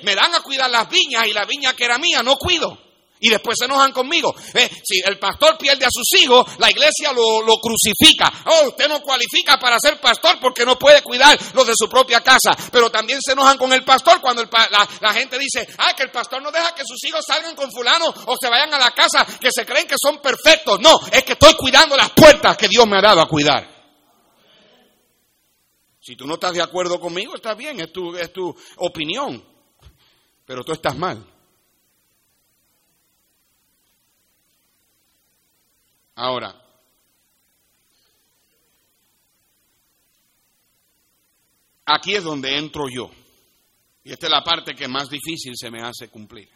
[0.02, 2.91] Me dan a cuidar las viñas y la viña que era mía no cuido
[3.22, 4.34] y después se enojan conmigo.
[4.52, 8.30] Eh, si el pastor pierde a sus hijos, la iglesia lo, crucifica.
[8.46, 12.20] Oh, usted no cualifica para ser pastor porque no puede cuidar los de su propia
[12.20, 12.50] casa.
[12.72, 16.42] Pero también se enojan con el pastor cuando la, gente dice, ah, que el pastor
[16.42, 19.50] no deja que sus hijos salgan con fulano o se vayan a la casa que
[19.54, 20.80] se creen que son perfectos.
[20.80, 23.70] No, es que estoy cuidando las puertas que Dios me ha dado a cuidar.
[26.00, 29.44] Si tú no estás de acuerdo conmigo, está bien, es tu, es tu opinión.
[30.44, 31.31] Pero tú estás mal.
[36.24, 36.54] Ahora,
[41.84, 43.10] aquí es donde entro yo.
[44.04, 46.48] Y esta es la parte que más difícil se me hace cumplir.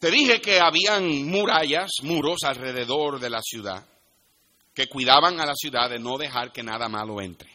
[0.00, 3.86] Te dije que habían murallas, muros alrededor de la ciudad,
[4.74, 7.53] que cuidaban a la ciudad de no dejar que nada malo entre.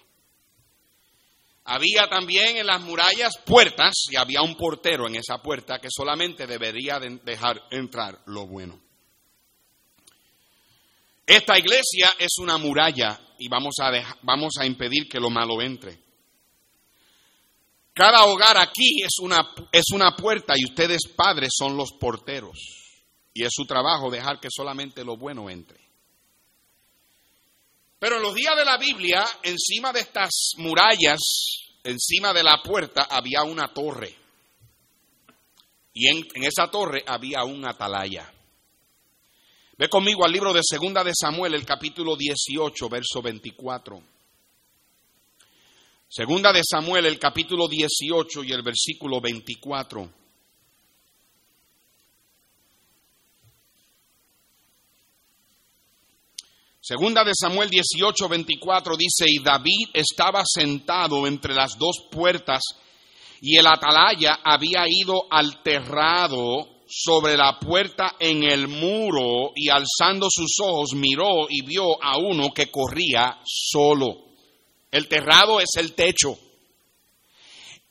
[1.71, 6.47] Había también en las murallas puertas y había un portero en esa puerta que solamente
[6.47, 8.81] debería dejar entrar lo bueno.
[11.27, 13.91] Esta iglesia es una muralla y vamos a,
[14.23, 15.99] vamos a impedir que lo malo entre.
[17.93, 22.57] Cada hogar aquí es una, es una puerta y ustedes padres son los porteros.
[23.31, 25.88] Y es su trabajo dejar que solamente lo bueno entre.
[27.99, 31.19] Pero en los días de la Biblia, encima de estas murallas,
[31.83, 34.15] encima de la puerta, había una torre.
[35.93, 38.33] Y en, esa torre había un atalaya.
[39.77, 44.01] Ve conmigo al libro de Segunda de Samuel, el capítulo 18, verso 24.
[46.07, 50.09] Segunda de Samuel, el capítulo 18 y el versículo 24.
[56.89, 62.63] Segunda de Samuel 18, 24 dice, y David estaba sentado entre las dos puertas
[63.41, 70.55] y el atalaya había ido alterrado sobre la puerta en el muro y alzando sus
[70.63, 74.25] ojos miró y vio a uno que corría solo.
[74.89, 76.39] El terrado es el techo.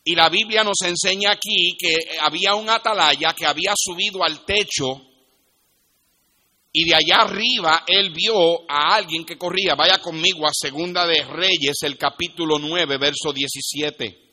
[0.03, 5.08] Y la Biblia nos enseña aquí que había un atalaya que había subido al techo
[6.73, 9.75] y de allá arriba él vio a alguien que corría.
[9.75, 14.29] Vaya conmigo a Segunda de Reyes, el capítulo 9, verso 17.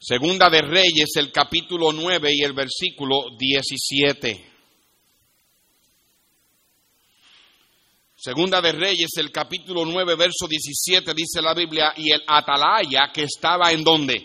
[0.00, 4.48] Segunda de Reyes, el capítulo 9 y el versículo 17.
[8.20, 13.22] Segunda de Reyes, el capítulo 9, verso 17, dice la Biblia, y el atalaya que
[13.22, 14.16] estaba en donde?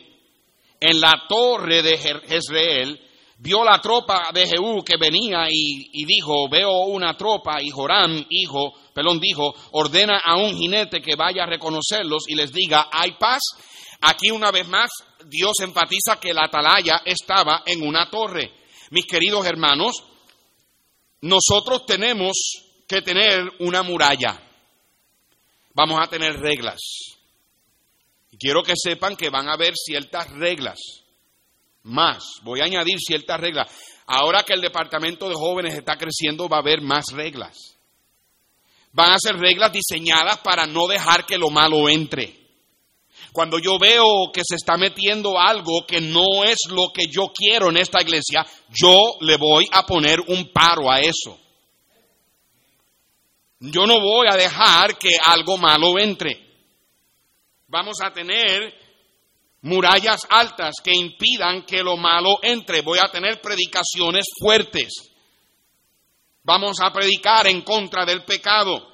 [0.80, 3.00] En la torre de Jezreel,
[3.44, 8.74] vio la tropa de Jehú que venía y, dijo, veo una tropa, y Joram, hijo,
[8.94, 13.42] pelón dijo, ordena a un jinete que vaya a reconocerlos y les diga, ¿hay paz?
[14.00, 14.90] Aquí una vez más
[15.26, 18.50] Dios enfatiza que la atalaya estaba en una torre.
[18.92, 20.02] Mis queridos hermanos,
[21.20, 22.38] nosotros tenemos
[22.88, 24.42] que tener una muralla.
[25.74, 26.80] Vamos a tener reglas.
[28.40, 31.03] Quiero que sepan que van a haber ciertas reglas.
[31.84, 33.70] Más, voy a añadir ciertas reglas.
[34.06, 37.78] Ahora que el departamento de jóvenes está creciendo, va a haber más reglas.
[38.92, 42.44] Van a ser reglas diseñadas para no dejar que lo malo entre.
[43.34, 47.70] Cuando yo veo que se está metiendo algo que no es lo que yo quiero
[47.70, 51.40] en esta iglesia, yo le voy a poner un paro a eso.
[53.60, 56.40] Yo no voy a dejar que algo malo entre.
[57.68, 58.83] Vamos a tener
[59.64, 62.82] murallas altas que impidan que lo malo entre.
[62.82, 64.94] Voy a tener predicaciones fuertes.
[66.44, 68.92] Vamos a predicar en contra del pecado.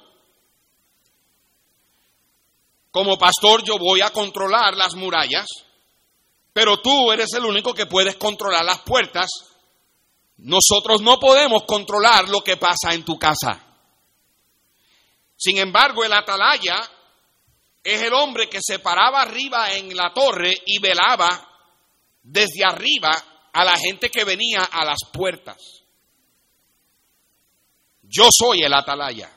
[2.90, 5.46] Como pastor yo voy a controlar las murallas,
[6.52, 9.28] pero tú eres el único que puedes controlar las puertas.
[10.38, 13.60] Nosotros no podemos controlar lo que pasa en tu casa.
[15.36, 16.76] Sin embargo, el atalaya
[17.82, 21.48] es el hombre que se paraba arriba en la torre y velaba
[22.22, 23.10] desde arriba
[23.52, 25.82] a la gente que venía a las puertas.
[28.02, 29.30] Yo soy el atalaya.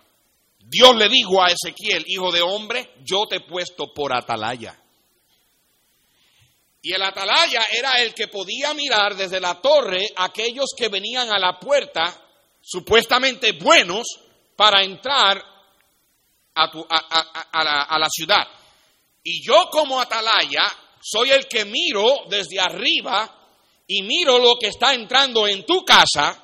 [0.60, 4.79] Dios le dijo a Ezequiel, hijo de hombre, yo te he puesto por atalaya.
[6.82, 11.39] Y el atalaya era el que podía mirar desde la torre aquellos que venían a
[11.39, 12.13] la puerta,
[12.62, 14.06] supuestamente buenos,
[14.56, 15.53] para entrar
[16.56, 18.48] a, la, a la ciudad.
[19.24, 20.63] Y yo como atalaya
[21.02, 23.30] soy el que miro desde arriba
[23.88, 26.44] y miro lo que está entrando en tu casa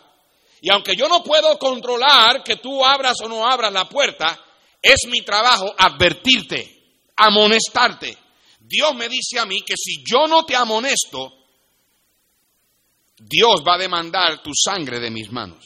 [0.61, 4.37] y aunque yo no puedo controlar que tú abras o no abras la puerta,
[4.81, 8.17] es mi trabajo advertirte, amonestarte.
[8.59, 11.33] Dios me dice a mí que si yo no te amonesto,
[13.17, 15.65] Dios va a demandar tu sangre de mis manos.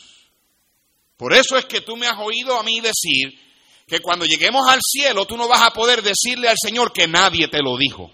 [1.17, 3.39] Por eso es que tú me has oído a mí decir
[3.87, 7.47] que cuando lleguemos al cielo tú no vas a poder decirle al Señor que nadie
[7.47, 8.11] te lo dijo.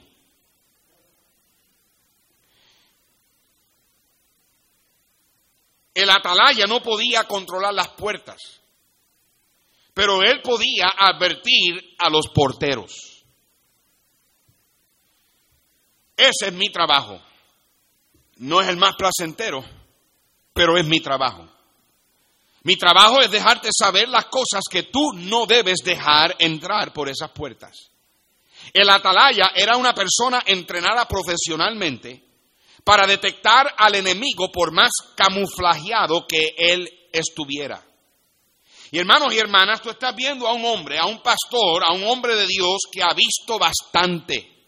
[5.94, 8.38] El atalaya no podía controlar las puertas,
[9.94, 13.26] pero él podía advertir a los porteros.
[16.16, 17.22] Ese es mi trabajo.
[18.38, 19.64] No es el más placentero,
[20.54, 21.50] pero es mi trabajo.
[22.64, 27.32] Mi trabajo es dejarte saber las cosas que tú no debes dejar entrar por esas
[27.32, 27.92] puertas.
[28.74, 32.24] El atalaya era una persona entrenada profesionalmente
[32.84, 37.84] para detectar al enemigo por más camuflajeado que él estuviera.
[38.92, 42.04] Y hermanos y hermanas, tú estás viendo a un hombre, a un pastor, a un
[42.06, 44.60] hombre de Dios que ha visto bastante,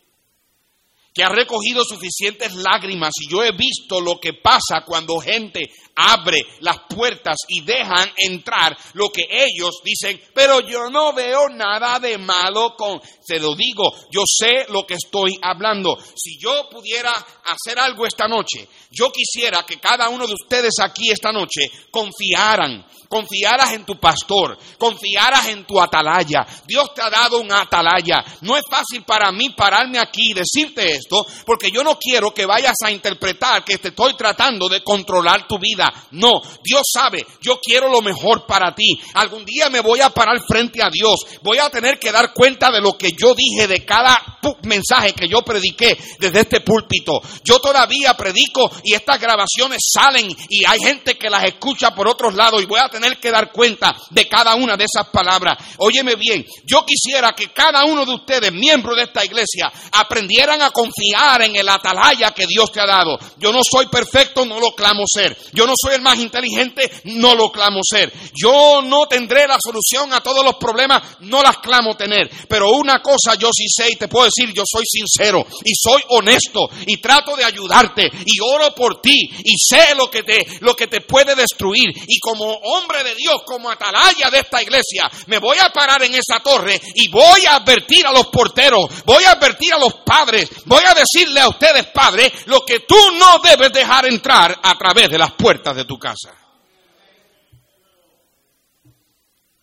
[1.13, 6.45] que ha recogido suficientes lágrimas y yo he visto lo que pasa cuando gente abre
[6.59, 12.17] las puertas y dejan entrar lo que ellos dicen, pero yo no veo nada de
[12.17, 15.97] malo con, se lo digo, yo sé lo que estoy hablando.
[16.15, 21.09] Si yo pudiera hacer algo esta noche, yo quisiera que cada uno de ustedes aquí
[21.09, 26.47] esta noche confiaran confiaras en tu pastor, confiaras en tu atalaya.
[26.65, 28.23] Dios te ha dado un atalaya.
[28.39, 32.45] No es fácil para mí pararme aquí y decirte esto porque yo no quiero que
[32.45, 35.80] vayas a interpretar que te estoy tratando de controlar tu vida.
[36.11, 38.99] No, Dios sabe, yo quiero lo mejor para ti.
[39.13, 41.25] Algún día me voy a parar frente a Dios.
[41.41, 45.27] Voy a tener que dar cuenta de lo que yo dije, de cada mensaje que
[45.27, 47.21] yo prediqué desde este púlpito.
[47.43, 52.33] Yo todavía predico y estas grabaciones salen y hay gente que las escucha por otros
[52.33, 55.57] lados y voy a tener que dar cuenta de cada una de esas palabras.
[55.77, 60.71] Óyeme bien, yo quisiera que cada uno de ustedes, miembros de esta iglesia, aprendieran a
[60.71, 63.17] confiar en el atalaya que Dios te ha dado.
[63.37, 65.37] Yo no soy perfecto, no lo clamo ser.
[65.53, 68.11] Yo no soy el más inteligente, no lo clamo ser.
[68.33, 72.29] Yo no tendré la solución a todos los problemas, no las clamo tener.
[72.47, 76.01] Pero una cosa yo sí sé y te puedo decir, yo soy sincero y soy
[76.09, 80.75] honesto y trato de ayudarte y oro por ti y sé lo que te, lo
[80.75, 81.89] que te puede destruir.
[82.07, 86.13] Y como hombre de Dios, como atalaya de esta iglesia, me voy a parar en
[86.13, 90.49] esa torre y voy a advertir a los porteros, voy a advertir a los padres,
[90.65, 95.09] voy a decirle a ustedes, padres, lo que tú no debes dejar entrar a través
[95.09, 96.35] de las puertas de tu casa.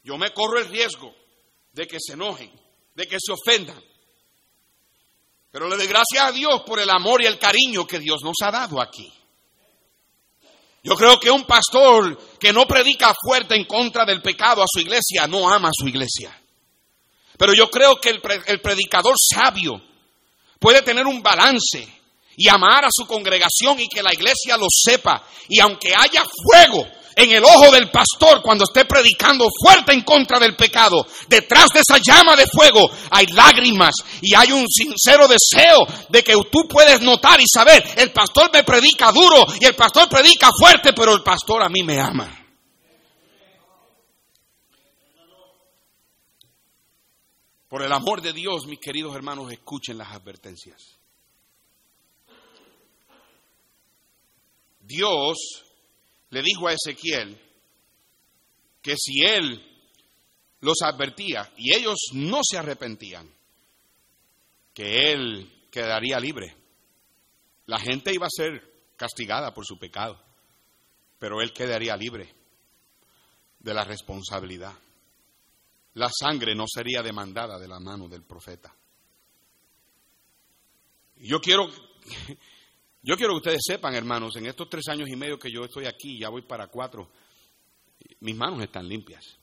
[0.05, 1.15] Yo me corro el riesgo
[1.73, 2.51] de que se enojen,
[2.95, 3.83] de que se ofendan.
[5.51, 8.37] Pero le doy gracias a Dios por el amor y el cariño que Dios nos
[8.43, 9.13] ha dado aquí.
[10.83, 14.81] Yo creo que un pastor que no predica fuerte en contra del pecado a su
[14.81, 16.41] iglesia no ama a su iglesia.
[17.37, 19.83] Pero yo creo que el, el predicador sabio
[20.59, 21.98] puede tener un balance
[22.39, 25.25] y amar a su congregación y que la iglesia lo sepa.
[25.49, 26.87] Y aunque haya fuego,
[27.17, 31.05] en el ojo del pastor cuando esté predicando fuerte en contra del pecado.
[31.27, 36.35] Detrás de esa llama de fuego hay lágrimas y hay un sincero deseo de que
[36.49, 40.93] tú puedes notar y saber, el pastor me predica duro y el pastor predica fuerte,
[40.93, 42.33] pero el pastor a mí me ama.
[47.69, 50.98] Por el amor de Dios, mis queridos hermanos, escuchen las advertencias.
[54.89, 55.37] Dios
[56.31, 57.39] le dijo a Ezequiel
[58.81, 59.63] que si él
[60.61, 63.31] los advertía y ellos no se arrepentían,
[64.73, 66.57] que él quedaría libre.
[67.67, 70.19] La gente iba a ser castigada por su pecado,
[71.19, 72.35] pero él quedaría libre
[73.59, 74.73] de la responsabilidad.
[75.95, 78.75] La sangre no sería demandada de la mano del profeta.
[81.17, 81.69] Yo quiero
[83.09, 85.87] yo quiero que ustedes sepan, hermanos, en estos tres años y medio que yo estoy
[85.87, 87.11] aquí, ya voy para cuatro,
[88.21, 89.39] mis manos están limpias.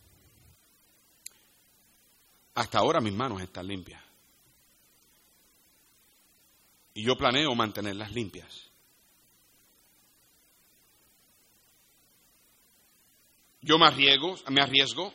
[2.53, 4.03] Hasta ahora mis manos están limpias.
[6.93, 8.70] Y yo planeo mantenerlas limpias.
[13.61, 15.11] Yo me arriesgo, me arriesgo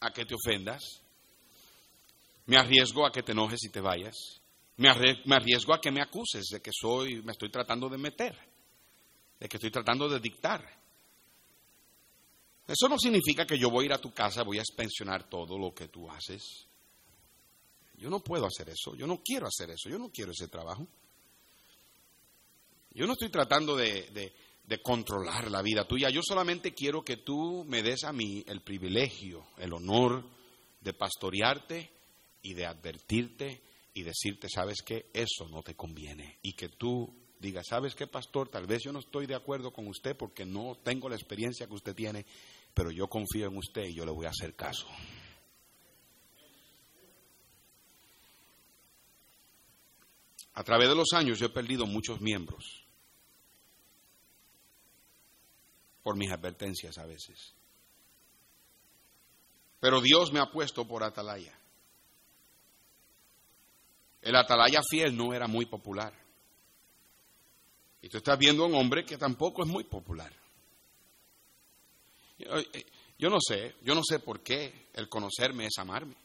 [0.00, 1.00] a que te ofendas.
[2.44, 4.43] Me arriesgo a que te enojes y te vayas.
[4.76, 8.36] Me arriesgo a que me acuses de que soy, me estoy tratando de meter,
[9.38, 10.64] de que estoy tratando de dictar.
[12.66, 15.58] Eso no significa que yo voy a ir a tu casa, voy a expensionar todo
[15.58, 16.66] lo que tú haces.
[17.96, 20.88] Yo no puedo hacer eso, yo no quiero hacer eso, yo no quiero ese trabajo.
[22.90, 24.32] Yo no estoy tratando de,
[24.64, 28.62] de controlar la vida tuya, yo solamente quiero que tú me des a mí el
[28.62, 30.24] privilegio, el honor
[30.80, 31.90] de pastorearte
[32.42, 33.62] y de advertirte
[33.94, 36.38] y decirte, sabes que eso no te conviene.
[36.42, 39.86] Y que tú digas, sabes qué, pastor, tal vez yo no estoy de acuerdo con
[39.86, 42.26] usted porque no tengo la experiencia que usted tiene,
[42.74, 44.86] pero yo confío en usted y yo le voy a hacer caso.
[50.54, 52.84] A través de los años yo he perdido muchos miembros
[56.02, 57.54] por mis advertencias a veces.
[59.80, 61.58] Pero Dios me ha puesto por atalaya.
[64.24, 66.14] El atalaya fiel no era muy popular.
[68.00, 70.32] Y tú estás viendo a un hombre que tampoco es muy popular.
[72.38, 72.86] Eh,
[73.18, 76.16] yo no sé, yo no sé por qué el conocerme es amarme.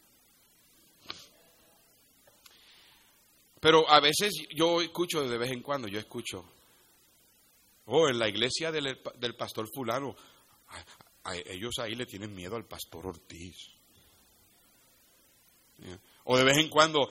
[3.60, 6.42] Pero a veces yo escucho de vez en cuando, yo escucho,
[7.84, 10.16] oh, en la iglesia del, del pastor fulano,
[11.46, 13.56] ellos ahí le tienen miedo al pastor Ortiz.
[16.32, 17.10] O de vez en cuando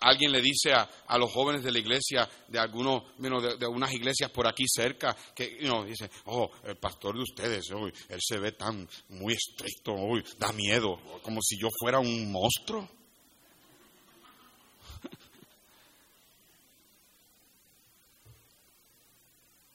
[0.00, 4.46] alguien le dice a, los jóvenes de la iglesia, de algunos, de, unas iglesias por
[4.46, 5.56] aquí cerca, que
[5.86, 9.94] dice, oh, el pastor de ustedes, él se ve tan muy estricto,
[10.36, 12.86] da miedo, como si yo fuera un monstruo.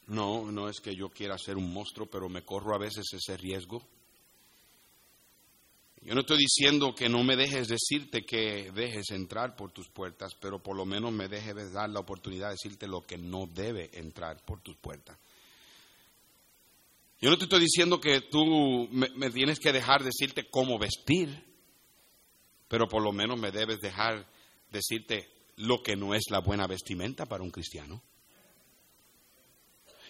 [0.07, 3.35] No, no es que yo quiera ser un monstruo, pero me corro a veces ese
[3.37, 3.81] riesgo.
[6.05, 10.35] Yo no estoy diciendo que no me dejes decirte que dejes entrar por tus puertas,
[10.39, 13.89] pero por lo menos me dejes dar la oportunidad de decirte lo que no debe
[13.91, 15.17] entrar por tus puertas.
[17.19, 21.43] Yo no te estoy diciendo que tú me, tienes que dejar decirte cómo vestir,
[22.67, 24.27] pero por lo menos me debes dejar
[24.69, 28.03] decirte lo que no es la buena vestimenta para un cristiano.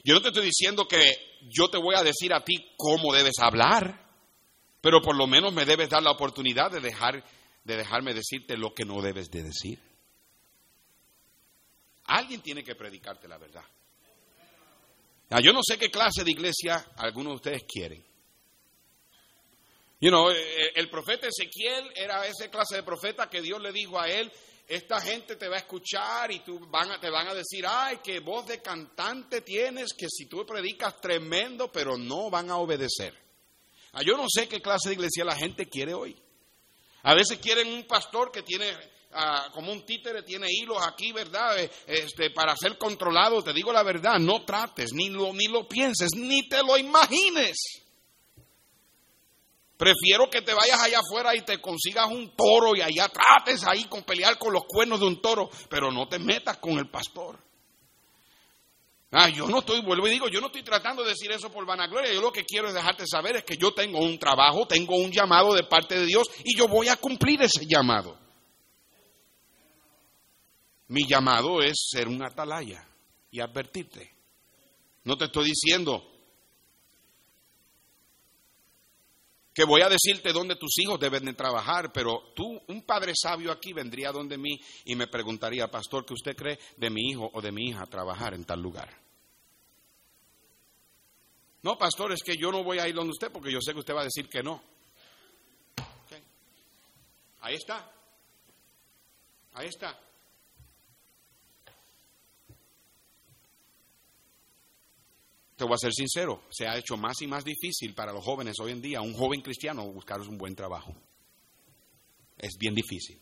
[0.03, 1.05] Yo no te estoy diciendo que
[1.49, 4.05] yo te voy a decir a ti cómo debes hablar,
[4.86, 7.23] pero por lo menos me debes dar la oportunidad de, dejar,
[7.63, 9.79] de dejarme decirte lo que no debes de decir.
[12.03, 13.63] Alguien tiene que predicarte la verdad.
[15.41, 18.05] yo no sé qué clase de iglesia algunos de ustedes quieren.
[20.01, 23.99] You know, eh, el profeta Ezequiel era esa clase de profeta que Dios le dijo
[23.99, 24.31] a él,
[24.67, 28.19] esta gente te va a escuchar y tú van te van a decir, ay, qué
[28.19, 33.24] voz de cantante tienes, que si tú predicas tremendo, pero no van a obedecer.
[33.97, 36.13] Ah, yo no sé qué clase de iglesia la gente quiere hoy.
[37.03, 38.69] A veces quieren un pastor que tiene,
[39.13, 41.57] ah, como un títere, tiene hilos aquí, ¿verdad?
[41.57, 43.41] Eh, este, para ser controlado.
[43.41, 47.55] Te digo la verdad, no trates, ni lo, ni lo pienses, ni te lo imagines.
[49.77, 53.85] Prefiero que te vayas allá afuera y te consigas un toro y allá trates ahí
[53.85, 57.39] con pelear con los cuernos de un toro, pero no te metas con el pastor.
[59.18, 61.66] Ah, yo no estoy, vuelvo y digo, yo no estoy tratando de decir eso por
[61.66, 64.97] vanagloria, yo lo que quiero es dejarte saber es que yo tengo un trabajo, tengo
[64.97, 68.18] un llamado de parte de Dios y yo voy a cumplir ese llamado.
[70.89, 72.86] Mi llamado es ser un atalaya
[73.32, 74.13] y advertirte.
[75.05, 76.03] No te estoy diciendo,
[79.53, 83.53] que voy a decirte dónde tus hijos deben de trabajar, pero tú, un padre sabio
[83.53, 87.41] aquí, vendría donde mí y me preguntaría, pastor, ¿qué usted cree de mi hijo o
[87.41, 89.05] de mi hija trabajar en tal lugar?
[91.66, 93.80] No, pastor, es que yo no voy a ir donde usted porque yo sé que
[93.80, 94.61] usted va a decir que no.
[97.41, 97.91] Ahí está.
[99.53, 99.99] Ahí está.
[105.55, 108.59] te voy a ser sincero, se ha hecho más y más difícil para los jóvenes
[108.59, 110.93] hoy en día, un joven cristiano, buscar un buen trabajo.
[112.38, 113.20] Es bien difícil.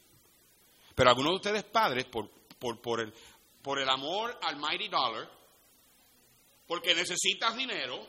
[0.96, 3.14] Pero algunos de ustedes padres, por, por, por, el,
[3.62, 5.30] por el amor al mighty dollar,
[6.66, 8.04] porque necesitas dinero,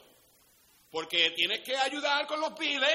[0.94, 2.88] porque tienes que ayudar con los piles,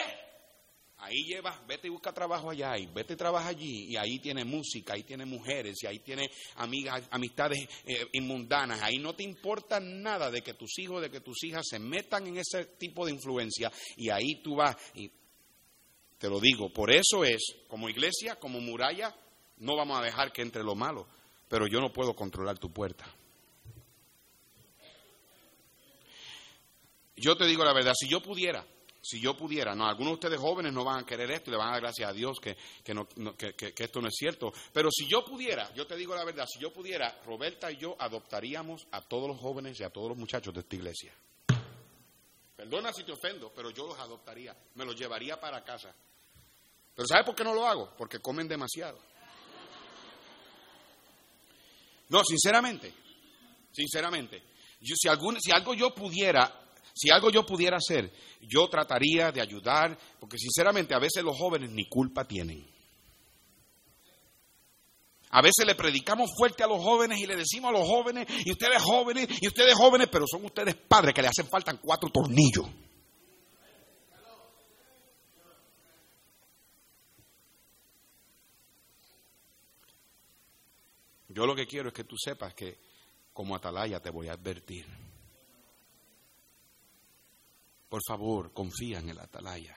[1.02, 4.43] Ahí llevas, vete y busca trabajo allá, y vete y trabaja allí, y ahí tiene
[4.43, 8.82] música, ahí tiene mujeres, y ahí tiene amigas, amistades eh, inmundanas.
[8.82, 12.28] Ahí no te importa nada de que tus hijos, de que tus hijas se metan
[12.28, 15.10] en ese tipo de influencia, y ahí tú vas, y
[16.18, 19.16] te lo digo, por eso es, como iglesia, como muralla,
[19.60, 21.08] no vamos a dejar que entre lo malo,
[21.47, 23.06] pero yo no puedo controlar tu puerta.
[27.20, 28.65] Yo te digo la verdad, si yo pudiera,
[29.01, 31.57] si yo pudiera, no, algunos de ustedes jóvenes no van a querer esto y le
[31.57, 35.24] van a dar gracias a Dios que, que, esto no es cierto, pero si yo
[35.24, 39.28] pudiera, yo te digo la verdad, si yo pudiera, Roberta y yo adoptaríamos a todos
[39.28, 41.13] los jóvenes y a todos los muchachos de esta iglesia.
[42.55, 45.95] Perdona si te ofendo, pero yo los adoptaría, me los llevaría para casa.
[46.93, 47.93] Pero ¿sabe por qué no lo hago?
[47.97, 48.99] Porque comen demasiado.
[52.09, 52.93] No, sinceramente,
[53.72, 54.43] sinceramente,
[54.82, 58.12] yo, si, algún, si algo yo pudiera si algo yo pudiera hacer,
[58.42, 62.68] yo trataría de ayudar, porque sinceramente a veces los jóvenes ni culpa tienen.
[65.32, 68.52] A veces le predicamos fuerte a los jóvenes y le decimos a los jóvenes, y
[68.52, 72.66] ustedes jóvenes, y ustedes jóvenes, pero son ustedes padres que le hacen falta cuatro tornillos.
[81.30, 82.80] Yo lo que quiero es que tú sepas que
[83.32, 85.09] como atalaya te voy a advertir.
[87.90, 89.76] Por favor, confía en el atalaya.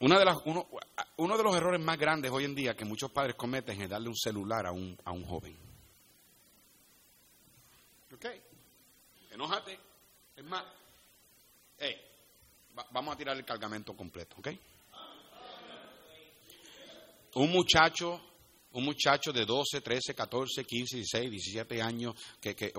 [0.00, 0.68] Una de las, uno,
[1.16, 4.08] uno, de los errores más grandes hoy en día que muchos padres cometen es darle
[4.08, 5.56] un celular a un, a un joven.
[8.12, 8.26] ¿Ok?
[9.30, 9.78] Enójate.
[10.36, 10.64] Es más,
[11.78, 11.96] hey,
[12.92, 14.48] vamos a tirar el cargamento completo, ¿ok?
[17.34, 18.27] Un muchacho
[18.78, 22.72] un muchacho de 12, 13, 14, 15, 16, 17 años que, que,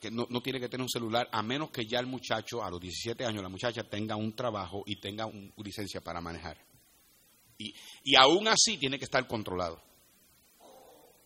[0.00, 2.80] que no, tiene que tener un celular, a menos que ya el muchacho, a los
[2.80, 6.58] 17 años, la muchacha tenga un trabajo y tenga una licencia para manejar.
[7.58, 7.74] Y,
[8.04, 9.82] y aún así tiene que estar controlado.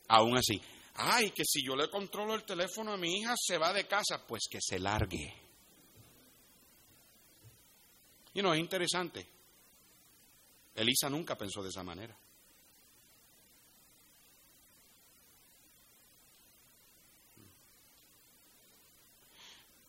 [0.09, 0.61] Aún así.
[0.95, 4.25] Ay, que si yo le controlo el teléfono a mi hija, se va de casa.
[4.27, 5.35] Pues que se largue.
[8.35, 9.27] Y no, es interesante.
[10.75, 12.17] Elisa nunca pensó de esa manera.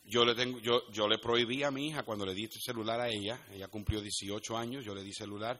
[0.07, 2.99] Yo le, tengo, yo, yo le prohibí a mi hija cuando le di este celular
[3.01, 5.59] a ella, ella cumplió 18 años, yo le di celular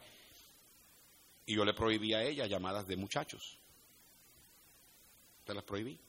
[1.46, 3.60] y yo le prohibí a ella llamadas de muchachos.
[5.44, 6.00] Te las prohibí.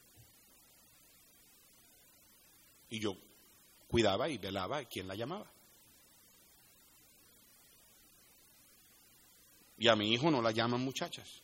[2.91, 3.16] Y yo
[3.89, 5.51] cuidaba y velaba a quién la llamaba.
[9.78, 11.43] Y a mi hijo no la llaman muchachas.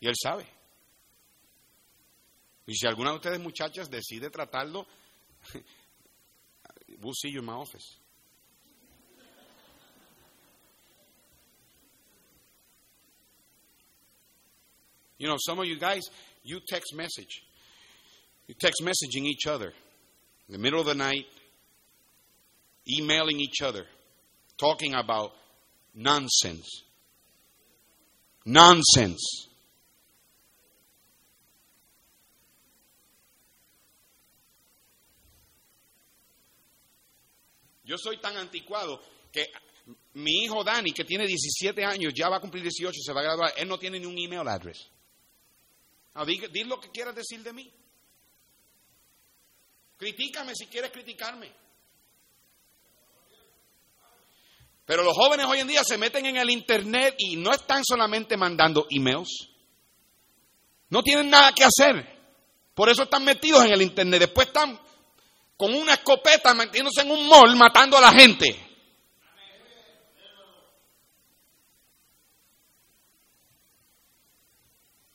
[0.00, 0.46] Y él sabe.
[2.66, 4.86] Y si alguna de ustedes muchachas decide tratarlo,
[7.02, 7.96] we'll see you in my office.
[15.18, 16.02] You know, some of you guys,
[16.42, 17.42] you text message.
[18.46, 19.72] You text messaging each other
[20.48, 21.26] in the middle of the night,
[22.98, 23.84] emailing each other,
[24.58, 25.32] talking about
[25.94, 26.82] nonsense.
[28.44, 29.48] Nonsense.
[37.84, 39.50] Yo soy tan anticuado que
[40.14, 43.24] mi hijo Dani, que tiene 17 años, ya va a cumplir 18, se va a
[43.24, 44.88] graduar, él no tiene ni un email address.
[46.14, 47.70] Ah, di, di lo que quieras decir de mí.
[49.96, 51.52] Critícame si quieres criticarme.
[54.86, 58.36] Pero los jóvenes hoy en día se meten en el Internet y no están solamente
[58.36, 59.48] mandando emails.
[60.90, 62.14] No tienen nada que hacer.
[62.74, 64.20] Por eso están metidos en el Internet.
[64.20, 64.78] Después están
[65.56, 68.64] con una escopeta metiéndose en un mall matando a la gente.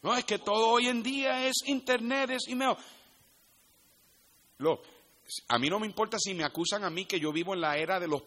[0.01, 2.75] No, es que todo hoy en día es internet, es email.
[4.59, 4.81] Lo,
[5.49, 7.77] a mí no me importa si me acusan a mí que yo vivo en la
[7.77, 8.23] era de los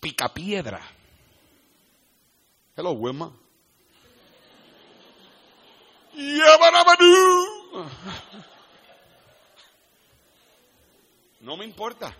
[0.00, 0.80] picapiedra.
[2.76, 3.32] Hello, Wilma.
[11.40, 12.14] No me importa.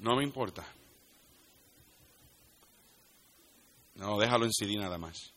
[0.00, 0.66] No me importa.
[3.94, 5.32] No, déjalo en CD nada más.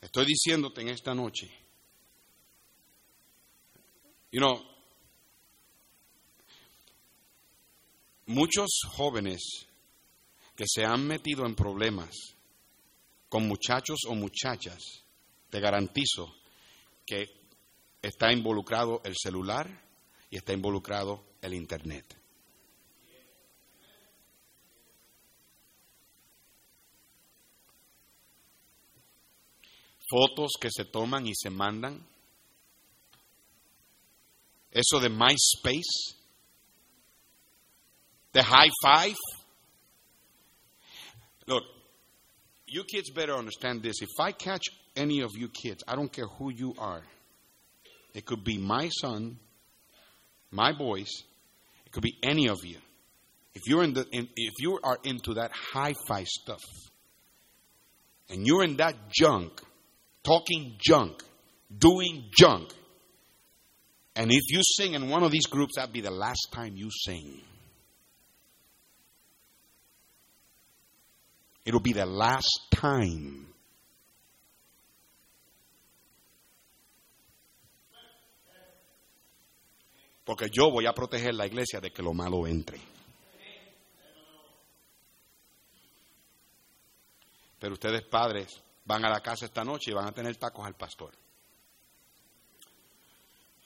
[0.00, 1.50] Estoy diciéndote en esta noche.
[4.32, 4.62] You know,
[8.26, 9.66] muchos jóvenes
[10.54, 12.10] que se han metido en problemas
[13.28, 15.04] con muchachos o muchachas,
[15.50, 16.34] te garantizo
[17.06, 17.26] que
[18.02, 19.87] está involucrado el celular
[20.30, 22.16] y está involucrado el Internet.
[30.10, 32.06] Fotos que se toman y se mandan.
[34.70, 36.16] Eso de MySpace,
[38.32, 39.16] de High Five.
[41.46, 41.64] Look,
[42.66, 44.00] you kids better understand this.
[44.00, 47.02] If I catch any of you kids, I don't care who you are,
[48.14, 49.38] it could be my son
[50.50, 51.08] my boys,
[51.86, 52.78] it could be any of you.
[53.54, 56.62] If you're in the in, if you are into that hi-fi stuff
[58.28, 59.60] and you're in that junk,
[60.22, 61.22] talking junk,
[61.76, 62.72] doing junk,
[64.14, 66.88] and if you sing in one of these groups, that'd be the last time you
[66.90, 67.40] sing.
[71.64, 73.46] It'll be the last time.
[80.28, 82.78] Porque yo voy a proteger la iglesia de que lo malo entre.
[87.58, 90.74] Pero ustedes padres van a la casa esta noche y van a tener tacos al
[90.74, 91.14] pastor.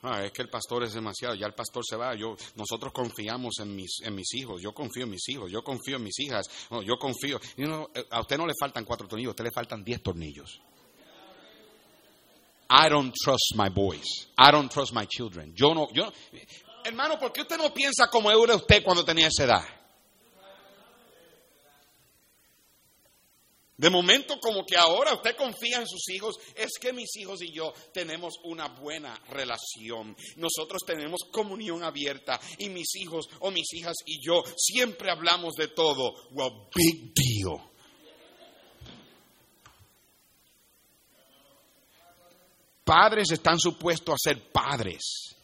[0.02, 3.58] Ah, es que el pastor es demasiado, ya el pastor se va, yo, nosotros confiamos
[3.58, 6.48] en mis, en mis hijos, yo confío en mis hijos, yo confío en mis hijas,
[6.84, 7.40] yo confío.
[8.08, 10.62] a usted no le faltan cuatro tornillos, a usted le faltan diez tornillos.
[12.74, 14.06] I don't trust my boys.
[14.38, 15.52] I don't trust my children.
[15.54, 16.10] Yo no, yo,
[16.82, 19.64] hermano, ¿por qué usted no piensa como era usted cuando tenía esa edad?
[23.76, 27.52] De momento, como que ahora usted confía en sus hijos, es que mis hijos y
[27.52, 30.16] yo tenemos una buena relación.
[30.36, 35.68] Nosotros tenemos comunión abierta y mis hijos o mis hijas y yo siempre hablamos de
[35.68, 36.14] todo.
[36.30, 37.71] Well, big deal.
[42.84, 45.36] Padres están supuestos a ser padres.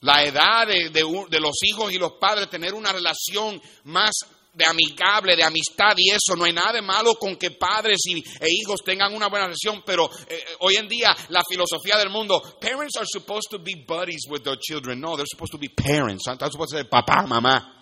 [0.00, 4.12] La edad de, los hijos y los padres, tener una relación más
[4.52, 8.18] de amigable, de amistad y eso, no hay nada de malo con que padres y,
[8.18, 12.10] e hijos tengan una buena relación, pero eh, eh, hoy en día la filosofía del
[12.10, 15.70] mundo, parents are supposed to be buddies with their children, no, they're supposed to be
[15.70, 17.74] parents, supuestos a ser papá, mamá.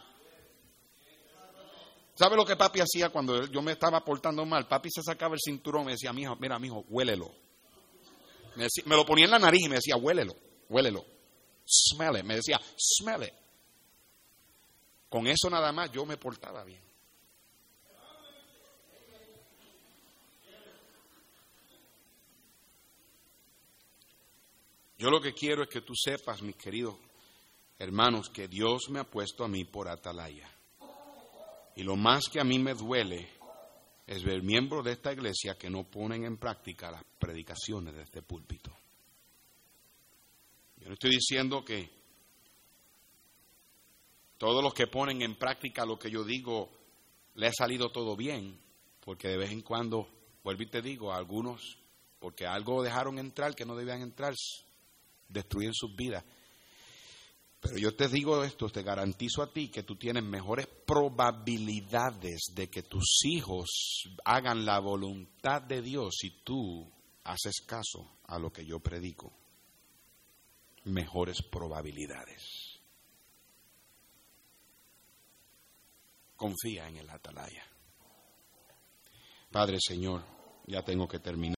[2.15, 4.69] ¿Sabe lo que papi hacía cuando yo me estaba portando mal?
[4.69, 7.35] Papi se sacaba el cinturón y me decía, mira, mijo, huélelo.
[8.57, 10.35] Me, lo ponía en la nariz y me decía, huélelo,
[10.69, 11.05] huélelo.
[11.67, 12.25] smell it.
[12.25, 13.33] Me decía, smell it.
[15.09, 16.83] Con eso nada más yo me portaba bien.
[24.99, 26.95] Yo lo que quiero es que tú sepas, mis queridos
[27.79, 30.49] hermanos, que Dios me ha puesto a mí por atalaya.
[31.75, 33.29] Y lo más que a mí me duele
[34.07, 38.23] es ver miembros de esta iglesia que no ponen en práctica las predicaciones de este
[38.23, 38.71] púlpito.
[40.79, 41.89] Yo no estoy diciendo que
[44.39, 46.71] todos los que ponen en práctica lo que yo digo
[47.35, 48.59] le ha salido todo bien,
[49.01, 50.09] porque de vez en cuando,
[50.43, 51.79] vuelvo y te digo, a algunos,
[52.19, 54.35] porque algo dejaron entrar que no debían entrar,
[55.29, 56.25] destruir sus vidas.
[57.63, 62.69] Pero yo te digo esto, te garantizo a ti que tú tienes mejores probabilidades de
[62.69, 66.91] que tus hijos hagan la voluntad de Dios si tú
[67.23, 69.33] haces caso a lo que yo predico.
[70.87, 72.81] Mejores probabilidades.
[76.35, 77.65] Confía en el atalaya.
[79.53, 80.25] Padre Señor,
[80.67, 81.51] ya tengo que terminar.